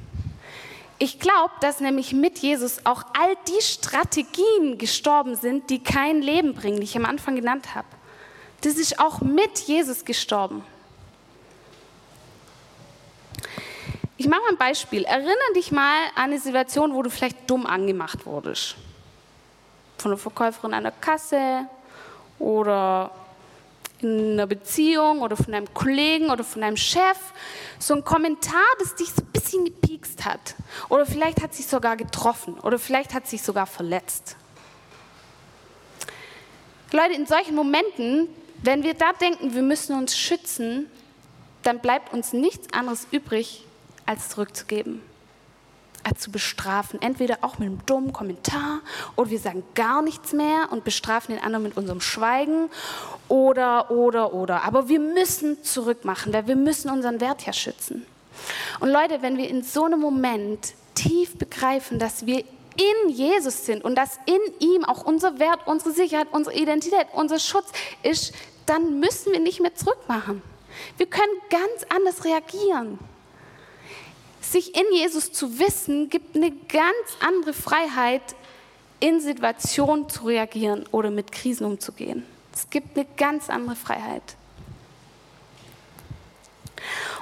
Ich 0.97 1.19
glaube, 1.19 1.51
dass 1.59 1.81
nämlich 1.81 2.13
mit 2.13 2.39
Jesus 2.39 2.85
auch 2.85 3.03
all 3.17 3.35
die 3.47 3.61
Strategien 3.61 4.77
gestorben 4.77 5.35
sind, 5.35 5.69
die 5.69 5.83
kein 5.83 6.21
Leben 6.21 6.53
bringen, 6.53 6.77
die 6.77 6.85
ich 6.85 6.95
am 6.95 7.05
Anfang 7.05 7.35
genannt 7.35 7.75
habe. 7.75 7.87
Das 8.61 8.75
ist 8.75 8.99
auch 8.99 9.21
mit 9.21 9.59
Jesus 9.59 10.05
gestorben. 10.05 10.63
Ich 14.17 14.27
mache 14.27 14.41
mal 14.41 14.51
ein 14.51 14.57
Beispiel. 14.57 15.03
Erinnere 15.03 15.53
dich 15.55 15.71
mal 15.71 16.05
an 16.15 16.31
eine 16.31 16.39
Situation, 16.39 16.93
wo 16.93 17.03
du 17.03 17.09
vielleicht 17.09 17.49
dumm 17.49 17.65
angemacht 17.65 18.25
wurdest. 18.25 18.77
Von 20.05 20.11
einer 20.11 20.19
Verkäuferin 20.19 20.75
an 20.75 20.83
der 20.83 20.91
Kasse 20.91 21.65
oder 22.37 23.09
in 24.01 24.33
einer 24.33 24.45
Beziehung 24.45 25.21
oder 25.21 25.35
von 25.35 25.51
einem 25.51 25.73
Kollegen 25.73 26.29
oder 26.29 26.43
von 26.43 26.61
einem 26.61 26.77
Chef, 26.77 27.17
so 27.79 27.95
ein 27.95 28.03
Kommentar, 28.03 28.61
das 28.77 28.93
dich 28.93 29.07
so 29.07 29.23
ein 29.23 29.31
bisschen 29.31 29.65
gepiekst 29.65 30.23
hat. 30.23 30.53
Oder 30.89 31.07
vielleicht 31.07 31.41
hat 31.41 31.55
sich 31.55 31.65
sogar 31.65 31.97
getroffen 31.97 32.53
oder 32.59 32.77
vielleicht 32.77 33.15
hat 33.15 33.25
sich 33.25 33.41
sogar 33.41 33.65
verletzt. 33.65 34.35
Leute, 36.91 37.15
in 37.15 37.25
solchen 37.25 37.55
Momenten, 37.55 38.27
wenn 38.61 38.83
wir 38.83 38.93
da 38.93 39.11
denken, 39.11 39.55
wir 39.55 39.63
müssen 39.63 39.97
uns 39.97 40.15
schützen, 40.15 40.85
dann 41.63 41.79
bleibt 41.79 42.13
uns 42.13 42.31
nichts 42.31 42.71
anderes 42.71 43.07
übrig, 43.09 43.65
als 44.05 44.29
zurückzugeben 44.29 45.01
zu 46.13 46.31
bestrafen. 46.31 47.01
Entweder 47.01 47.39
auch 47.41 47.57
mit 47.57 47.67
einem 47.67 47.85
dummen 47.85 48.13
Kommentar 48.13 48.81
oder 49.15 49.29
wir 49.29 49.39
sagen 49.39 49.63
gar 49.73 50.01
nichts 50.01 50.33
mehr 50.33 50.67
und 50.71 50.83
bestrafen 50.83 51.35
den 51.35 51.43
anderen 51.43 51.63
mit 51.63 51.77
unserem 51.77 52.01
Schweigen 52.01 52.69
oder, 53.27 53.89
oder, 53.91 54.33
oder. 54.33 54.63
Aber 54.63 54.87
wir 54.87 54.99
müssen 54.99 55.63
zurückmachen, 55.63 56.33
weil 56.33 56.47
wir 56.47 56.55
müssen 56.55 56.89
unseren 56.91 57.19
Wert 57.21 57.45
ja 57.45 57.53
schützen. 57.53 58.05
Und 58.79 58.89
Leute, 58.89 59.21
wenn 59.21 59.37
wir 59.37 59.49
in 59.49 59.63
so 59.63 59.85
einem 59.85 59.99
Moment 59.99 60.73
tief 60.93 61.37
begreifen, 61.37 61.99
dass 61.99 62.25
wir 62.25 62.43
in 62.77 63.09
Jesus 63.09 63.65
sind 63.65 63.83
und 63.83 63.95
dass 63.95 64.19
in 64.25 64.39
ihm 64.59 64.83
auch 64.83 65.05
unser 65.05 65.39
Wert, 65.39 65.61
unsere 65.65 65.91
Sicherheit, 65.91 66.27
unsere 66.31 66.55
Identität, 66.55 67.07
unser 67.13 67.39
Schutz 67.39 67.71
ist, 68.03 68.33
dann 68.65 68.99
müssen 68.99 69.31
wir 69.31 69.39
nicht 69.39 69.61
mehr 69.61 69.75
zurückmachen. 69.75 70.41
Wir 70.97 71.05
können 71.05 71.31
ganz 71.49 71.85
anders 71.89 72.25
reagieren 72.25 72.99
sich 74.51 74.75
in 74.75 74.85
Jesus 74.93 75.31
zu 75.31 75.59
wissen, 75.59 76.09
gibt 76.09 76.35
eine 76.35 76.51
ganz 76.51 77.17
andere 77.19 77.53
Freiheit, 77.53 78.35
in 78.99 79.19
Situationen 79.19 80.09
zu 80.09 80.25
reagieren 80.25 80.85
oder 80.91 81.11
mit 81.11 81.31
Krisen 81.31 81.65
umzugehen. 81.65 82.25
Es 82.53 82.69
gibt 82.69 82.97
eine 82.97 83.05
ganz 83.17 83.49
andere 83.49 83.75
Freiheit. 83.75 84.35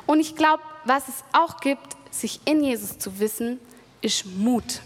Und 0.05 0.19
ich 0.19 0.36
glaube, 0.36 0.62
was 0.86 1.07
es 1.07 1.23
auch 1.31 1.59
gibt, 1.59 1.95
sich 2.12 2.39
in 2.45 2.63
Jesus 2.63 2.99
zu 2.99 3.19
wissen, 3.19 3.59
ist 4.01 4.25
Mut. 4.25 4.81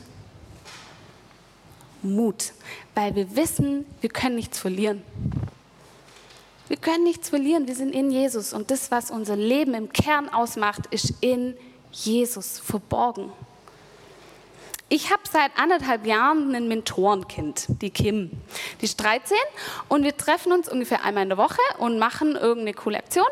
Mut, 2.03 2.53
weil 2.95 3.15
wir 3.15 3.35
wissen, 3.35 3.85
wir 4.01 4.09
können 4.09 4.35
nichts 4.35 4.59
verlieren. 4.59 5.01
Wir 6.67 6.77
können 6.77 7.03
nichts 7.03 7.29
verlieren, 7.29 7.67
wir 7.67 7.75
sind 7.75 7.93
in 7.93 8.11
Jesus 8.11 8.53
und 8.53 8.71
das, 8.71 8.91
was 8.91 9.09
unser 9.09 9.35
Leben 9.35 9.73
im 9.73 9.91
Kern 9.91 10.29
ausmacht, 10.29 10.85
ist 10.91 11.13
in 11.21 11.55
Jesus 12.05 12.59
verborgen. 12.59 13.31
Ich 14.89 15.11
habe 15.11 15.23
seit 15.29 15.51
anderthalb 15.57 16.05
Jahren 16.05 16.55
ein 16.55 16.67
Mentorenkind, 16.67 17.65
die 17.81 17.89
Kim. 17.89 18.31
Die 18.79 18.85
ist 18.85 18.97
13 19.01 19.35
und 19.89 20.03
wir 20.03 20.15
treffen 20.15 20.53
uns 20.53 20.69
ungefähr 20.69 21.03
einmal 21.03 21.23
in 21.23 21.29
der 21.29 21.37
Woche 21.37 21.59
und 21.79 21.99
machen 21.99 22.35
irgendeine 22.35 22.73
coole 22.73 22.97
Aktion. 22.97 23.25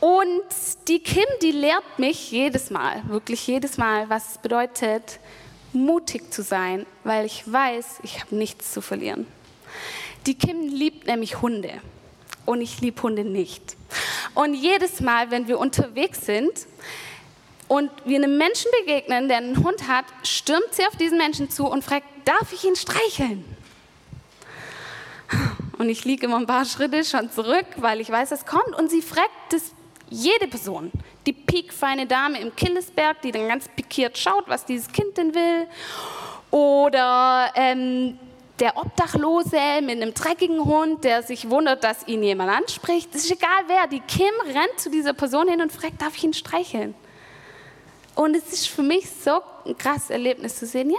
Und 0.00 0.42
die 0.88 0.98
Kim, 0.98 1.26
die 1.40 1.52
lehrt 1.52 1.98
mich 1.98 2.32
jedes 2.32 2.70
Mal, 2.70 3.02
wirklich 3.06 3.46
jedes 3.46 3.78
Mal, 3.78 4.10
was 4.10 4.32
es 4.32 4.38
bedeutet, 4.38 5.20
mutig 5.72 6.32
zu 6.32 6.42
sein, 6.42 6.86
weil 7.04 7.24
ich 7.24 7.50
weiß, 7.50 8.00
ich 8.02 8.20
habe 8.20 8.34
nichts 8.34 8.72
zu 8.72 8.80
verlieren. 8.80 9.28
Die 10.26 10.34
Kim 10.34 10.66
liebt 10.66 11.06
nämlich 11.06 11.40
Hunde 11.40 11.80
und 12.46 12.60
ich 12.60 12.80
liebe 12.80 13.02
Hunde 13.02 13.24
nicht. 13.24 13.76
Und 14.34 14.54
jedes 14.54 15.00
Mal, 15.00 15.30
wenn 15.30 15.48
wir 15.48 15.58
unterwegs 15.58 16.24
sind, 16.26 16.52
und 17.72 17.90
wir 18.04 18.18
einem 18.18 18.36
Menschen 18.36 18.70
begegnen, 18.80 19.28
der 19.28 19.38
einen 19.38 19.64
Hund 19.64 19.88
hat, 19.88 20.04
stürmt 20.24 20.72
sie 20.72 20.84
auf 20.86 20.94
diesen 20.96 21.16
Menschen 21.16 21.48
zu 21.48 21.66
und 21.66 21.82
fragt, 21.82 22.04
darf 22.26 22.52
ich 22.52 22.64
ihn 22.64 22.76
streicheln? 22.76 23.44
Und 25.78 25.88
ich 25.88 26.04
liege 26.04 26.26
immer 26.26 26.36
ein 26.36 26.46
paar 26.46 26.66
Schritte 26.66 27.02
schon 27.02 27.30
zurück, 27.30 27.64
weil 27.76 28.02
ich 28.02 28.10
weiß, 28.10 28.30
es 28.32 28.44
kommt. 28.44 28.76
Und 28.76 28.90
sie 28.90 29.00
fragt 29.00 29.30
das 29.50 29.72
jede 30.10 30.48
Person. 30.48 30.92
Die 31.24 31.32
piekfeine 31.32 32.06
Dame 32.06 32.40
im 32.40 32.54
Killesberg, 32.54 33.22
die 33.22 33.32
dann 33.32 33.48
ganz 33.48 33.68
pikiert 33.68 34.18
schaut, 34.18 34.44
was 34.48 34.66
dieses 34.66 34.92
Kind 34.92 35.16
denn 35.16 35.34
will. 35.34 35.66
Oder 36.50 37.52
ähm, 37.54 38.18
der 38.60 38.76
Obdachlose 38.76 39.80
mit 39.80 40.02
einem 40.02 40.14
dreckigen 40.14 40.64
Hund, 40.64 41.04
der 41.04 41.22
sich 41.22 41.50
wundert, 41.50 41.84
dass 41.84 42.06
ihn 42.06 42.22
jemand 42.22 42.50
anspricht. 42.50 43.14
Es 43.14 43.24
ist 43.24 43.32
egal 43.32 43.64
wer. 43.66 43.86
Die 43.86 44.00
Kim 44.00 44.32
rennt 44.44 44.78
zu 44.78 44.90
dieser 44.90 45.14
Person 45.14 45.48
hin 45.48 45.60
und 45.60 45.72
fragt, 45.72 46.00
darf 46.00 46.16
ich 46.16 46.24
ihn 46.24 46.34
streicheln? 46.34 46.94
Und 48.14 48.36
es 48.36 48.52
ist 48.52 48.68
für 48.68 48.82
mich 48.82 49.08
so 49.10 49.40
ein 49.64 49.76
krasses 49.76 50.10
Erlebnis 50.10 50.56
zu 50.56 50.66
sehen, 50.66 50.90
ja, 50.90 50.98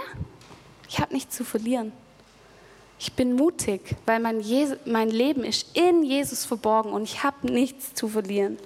ich 0.88 0.98
habe 0.98 1.14
nichts 1.14 1.36
zu 1.36 1.44
verlieren. 1.44 1.92
Ich 2.98 3.12
bin 3.12 3.34
mutig, 3.34 3.96
weil 4.06 4.20
mein, 4.20 4.40
Jesu, 4.40 4.76
mein 4.84 5.10
Leben 5.10 5.44
ist 5.44 5.76
in 5.76 6.02
Jesus 6.02 6.44
verborgen 6.44 6.92
und 6.92 7.04
ich 7.04 7.22
habe 7.22 7.50
nichts 7.50 7.94
zu 7.94 8.08
verlieren. 8.08 8.58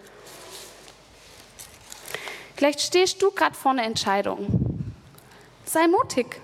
Vielleicht 2.56 2.80
stehst 2.80 3.22
du 3.22 3.30
gerade 3.30 3.54
vor 3.54 3.72
einer 3.72 3.84
Entscheidung. 3.84 4.92
Sei 5.64 5.86
mutig. 5.86 6.40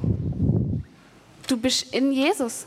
Du 1.47 1.57
bist 1.57 1.95
in 1.95 2.13
Jesus. 2.13 2.67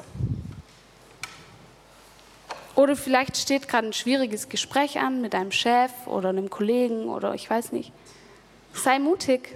Oder 2.75 2.95
vielleicht 2.95 3.37
steht 3.37 3.67
gerade 3.67 3.87
ein 3.87 3.93
schwieriges 3.93 4.49
Gespräch 4.49 4.99
an 4.99 5.19
mit 5.19 5.33
deinem 5.33 5.51
Chef 5.51 5.91
oder 6.05 6.29
einem 6.29 6.49
Kollegen 6.51 7.09
oder 7.09 7.33
ich 7.33 7.49
weiß 7.49 7.71
nicht. 7.71 7.91
Sei 8.73 8.99
mutig. 8.99 9.55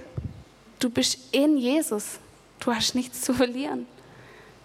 Du 0.79 0.89
bist 0.89 1.19
in 1.31 1.57
Jesus. 1.57 2.19
Du 2.59 2.73
hast 2.73 2.95
nichts 2.95 3.21
zu 3.21 3.33
verlieren. 3.35 3.85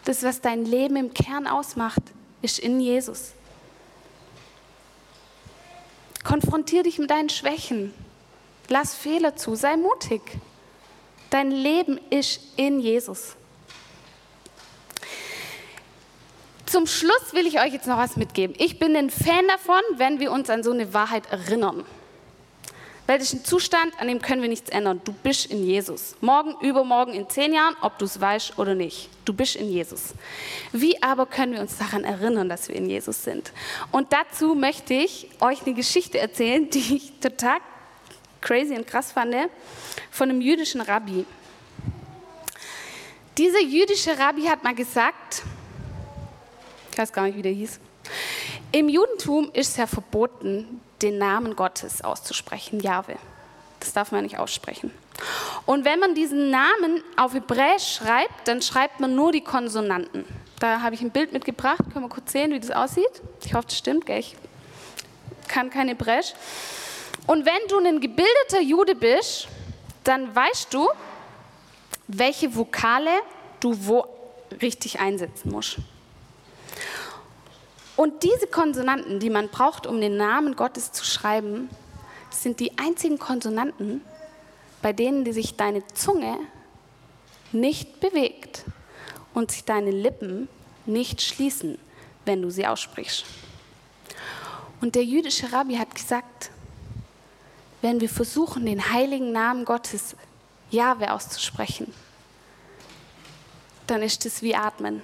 Das, 0.06 0.22
was 0.22 0.40
dein 0.40 0.64
Leben 0.64 0.96
im 0.96 1.12
Kern 1.12 1.46
ausmacht, 1.46 2.00
ist 2.40 2.58
in 2.58 2.80
Jesus. 2.80 3.32
Konfrontier 6.24 6.82
dich 6.82 6.98
mit 6.98 7.10
deinen 7.10 7.28
Schwächen. 7.28 7.92
Lass 8.68 8.94
Fehler 8.94 9.36
zu. 9.36 9.54
Sei 9.54 9.76
mutig. 9.76 10.22
Dein 11.28 11.50
Leben 11.50 12.00
ist 12.08 12.40
in 12.56 12.80
Jesus. 12.80 13.36
Zum 16.66 16.86
Schluss 16.86 17.32
will 17.32 17.46
ich 17.46 17.60
euch 17.60 17.72
jetzt 17.72 17.86
noch 17.86 17.96
was 17.96 18.16
mitgeben. 18.16 18.56
Ich 18.58 18.78
bin 18.78 18.96
ein 18.96 19.08
Fan 19.08 19.46
davon, 19.48 19.80
wenn 19.96 20.18
wir 20.18 20.32
uns 20.32 20.50
an 20.50 20.64
so 20.64 20.72
eine 20.72 20.92
Wahrheit 20.92 21.30
erinnern. 21.30 21.84
Weil 23.06 23.18
das 23.18 23.32
ist 23.32 23.34
ein 23.34 23.44
Zustand, 23.44 23.92
an 24.00 24.08
dem 24.08 24.20
können 24.20 24.42
wir 24.42 24.48
nichts 24.48 24.68
ändern. 24.70 25.00
Du 25.04 25.12
bist 25.12 25.46
in 25.46 25.64
Jesus. 25.64 26.16
Morgen, 26.20 26.56
übermorgen, 26.60 27.14
in 27.14 27.30
zehn 27.30 27.52
Jahren, 27.52 27.76
ob 27.80 27.98
du 27.98 28.04
es 28.04 28.20
weißt 28.20 28.58
oder 28.58 28.74
nicht. 28.74 29.08
Du 29.24 29.32
bist 29.32 29.54
in 29.54 29.70
Jesus. 29.70 30.14
Wie 30.72 31.00
aber 31.00 31.26
können 31.26 31.52
wir 31.52 31.60
uns 31.60 31.78
daran 31.78 32.02
erinnern, 32.02 32.48
dass 32.48 32.66
wir 32.68 32.74
in 32.74 32.90
Jesus 32.90 33.22
sind? 33.22 33.52
Und 33.92 34.12
dazu 34.12 34.56
möchte 34.56 34.94
ich 34.94 35.28
euch 35.40 35.62
eine 35.64 35.74
Geschichte 35.74 36.18
erzählen, 36.18 36.68
die 36.68 36.96
ich 36.96 37.12
total 37.20 37.58
crazy 38.40 38.74
und 38.74 38.88
krass 38.88 39.12
fand, 39.12 39.36
von 40.10 40.28
einem 40.28 40.40
jüdischen 40.40 40.80
Rabbi. 40.80 41.24
Dieser 43.38 43.60
jüdische 43.60 44.18
Rabbi 44.18 44.42
hat 44.42 44.64
mal 44.64 44.74
gesagt, 44.74 45.42
ich 46.96 47.02
weiß 47.02 47.12
gar 47.12 47.24
nicht, 47.24 47.36
wie 47.36 47.42
der 47.42 47.52
hieß, 47.52 47.78
im 48.72 48.88
Judentum 48.88 49.50
ist 49.52 49.72
es 49.72 49.76
ja 49.76 49.86
verboten, 49.86 50.80
den 51.02 51.18
Namen 51.18 51.54
Gottes 51.54 52.00
auszusprechen, 52.00 52.80
Jahwe. 52.80 53.16
Das 53.80 53.92
darf 53.92 54.12
man 54.12 54.22
nicht 54.22 54.38
aussprechen. 54.38 54.90
Und 55.66 55.84
wenn 55.84 56.00
man 56.00 56.14
diesen 56.14 56.50
Namen 56.50 57.02
auf 57.18 57.34
Hebräisch 57.34 57.96
schreibt, 57.96 58.48
dann 58.48 58.62
schreibt 58.62 58.98
man 58.98 59.14
nur 59.14 59.30
die 59.30 59.42
Konsonanten. 59.42 60.24
Da 60.58 60.80
habe 60.80 60.94
ich 60.94 61.02
ein 61.02 61.10
Bild 61.10 61.34
mitgebracht. 61.34 61.80
Können 61.92 62.06
wir 62.06 62.08
kurz 62.08 62.32
sehen, 62.32 62.50
wie 62.52 62.60
das 62.60 62.70
aussieht? 62.70 63.20
Ich 63.44 63.52
hoffe, 63.52 63.66
das 63.66 63.76
stimmt. 63.76 64.06
Gell? 64.06 64.20
Ich 64.20 64.34
kann 65.48 65.68
kein 65.68 65.88
Hebräisch. 65.88 66.32
Und 67.26 67.44
wenn 67.44 67.68
du 67.68 67.76
ein 67.76 68.00
gebildeter 68.00 68.62
Jude 68.62 68.94
bist, 68.94 69.48
dann 70.02 70.34
weißt 70.34 70.72
du, 70.72 70.88
welche 72.08 72.56
Vokale 72.56 73.20
du 73.60 73.86
wo 73.86 74.06
richtig 74.62 74.98
einsetzen 74.98 75.50
musst. 75.50 75.76
Und 77.96 78.22
diese 78.22 78.46
Konsonanten, 78.46 79.20
die 79.20 79.30
man 79.30 79.48
braucht, 79.48 79.86
um 79.86 80.00
den 80.00 80.16
Namen 80.16 80.54
Gottes 80.54 80.92
zu 80.92 81.04
schreiben, 81.04 81.70
sind 82.30 82.60
die 82.60 82.78
einzigen 82.78 83.18
Konsonanten, 83.18 84.02
bei 84.82 84.92
denen 84.92 85.24
die 85.24 85.32
sich 85.32 85.56
deine 85.56 85.86
Zunge 85.88 86.36
nicht 87.52 88.00
bewegt 88.00 88.64
und 89.32 89.50
sich 89.50 89.64
deine 89.64 89.90
Lippen 89.90 90.48
nicht 90.84 91.22
schließen, 91.22 91.78
wenn 92.26 92.42
du 92.42 92.50
sie 92.50 92.66
aussprichst. 92.66 93.24
Und 94.80 94.94
der 94.94 95.04
jüdische 95.04 95.52
Rabbi 95.52 95.76
hat 95.76 95.94
gesagt, 95.94 96.50
wenn 97.80 98.00
wir 98.00 98.10
versuchen, 98.10 98.66
den 98.66 98.92
heiligen 98.92 99.32
Namen 99.32 99.64
Gottes 99.64 100.16
Jahwe 100.70 101.12
auszusprechen, 101.12 101.92
dann 103.86 104.02
ist 104.02 104.26
es 104.26 104.42
wie 104.42 104.54
Atmen. 104.54 105.02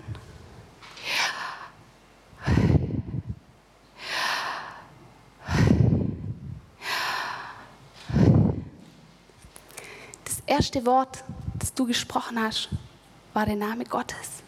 Erste 10.52 10.84
Wort, 10.84 11.24
das 11.58 11.72
du 11.72 11.86
gesprochen 11.86 12.38
hast, 12.38 12.68
war 13.32 13.46
der 13.46 13.56
Name 13.56 13.84
Gottes. 13.84 14.42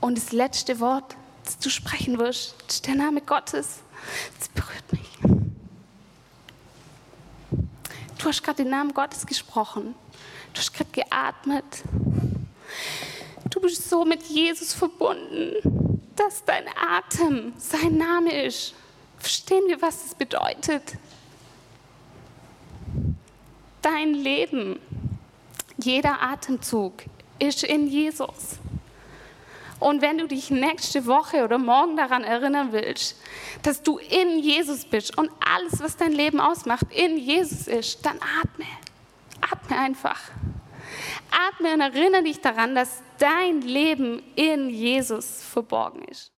Und 0.00 0.16
das 0.16 0.32
letzte 0.32 0.80
Wort, 0.80 1.16
das 1.44 1.58
du 1.58 1.68
sprechen 1.68 2.18
wirst, 2.18 2.54
ist 2.66 2.86
der 2.86 2.94
Name 2.94 3.20
Gottes. 3.20 3.80
Das 4.38 4.48
berührt 4.48 4.90
mich. 4.90 5.18
Du 8.18 8.24
hast 8.24 8.42
gerade 8.42 8.62
den 8.62 8.70
Namen 8.70 8.94
Gottes 8.94 9.26
gesprochen. 9.26 9.94
Du 10.54 10.60
hast 10.60 10.72
gerade 10.72 10.90
geatmet. 10.92 11.64
Du 13.50 13.60
bist 13.60 13.90
so 13.90 14.06
mit 14.06 14.22
Jesus 14.22 14.72
verbunden, 14.72 16.00
dass 16.16 16.42
dein 16.46 16.64
Atem 16.74 17.52
sein 17.58 17.98
Name 17.98 18.44
ist. 18.44 18.72
Verstehen 19.18 19.64
wir, 19.66 19.82
was 19.82 20.04
das 20.04 20.14
bedeutet? 20.14 20.96
Dein 23.88 24.12
Leben, 24.12 24.78
jeder 25.82 26.20
Atemzug 26.20 27.04
ist 27.38 27.64
in 27.64 27.86
Jesus. 27.86 28.58
Und 29.80 30.02
wenn 30.02 30.18
du 30.18 30.26
dich 30.26 30.50
nächste 30.50 31.06
Woche 31.06 31.44
oder 31.44 31.56
morgen 31.56 31.96
daran 31.96 32.24
erinnern 32.24 32.72
willst, 32.72 33.16
dass 33.62 33.82
du 33.82 33.98
in 33.98 34.40
Jesus 34.40 34.84
bist 34.84 35.16
und 35.16 35.30
alles, 35.40 35.80
was 35.80 35.96
dein 35.96 36.12
Leben 36.12 36.40
ausmacht, 36.40 36.86
in 36.90 37.16
Jesus 37.16 37.68
ist, 37.68 38.04
dann 38.04 38.18
atme. 38.42 38.66
Atme 39.40 39.78
einfach. 39.78 40.20
Atme 41.30 41.74
und 41.74 41.80
erinnere 41.80 42.24
dich 42.24 42.40
daran, 42.40 42.74
dass 42.74 43.02
dein 43.18 43.62
Leben 43.62 44.22
in 44.34 44.68
Jesus 44.68 45.42
verborgen 45.44 46.02
ist. 46.10 46.26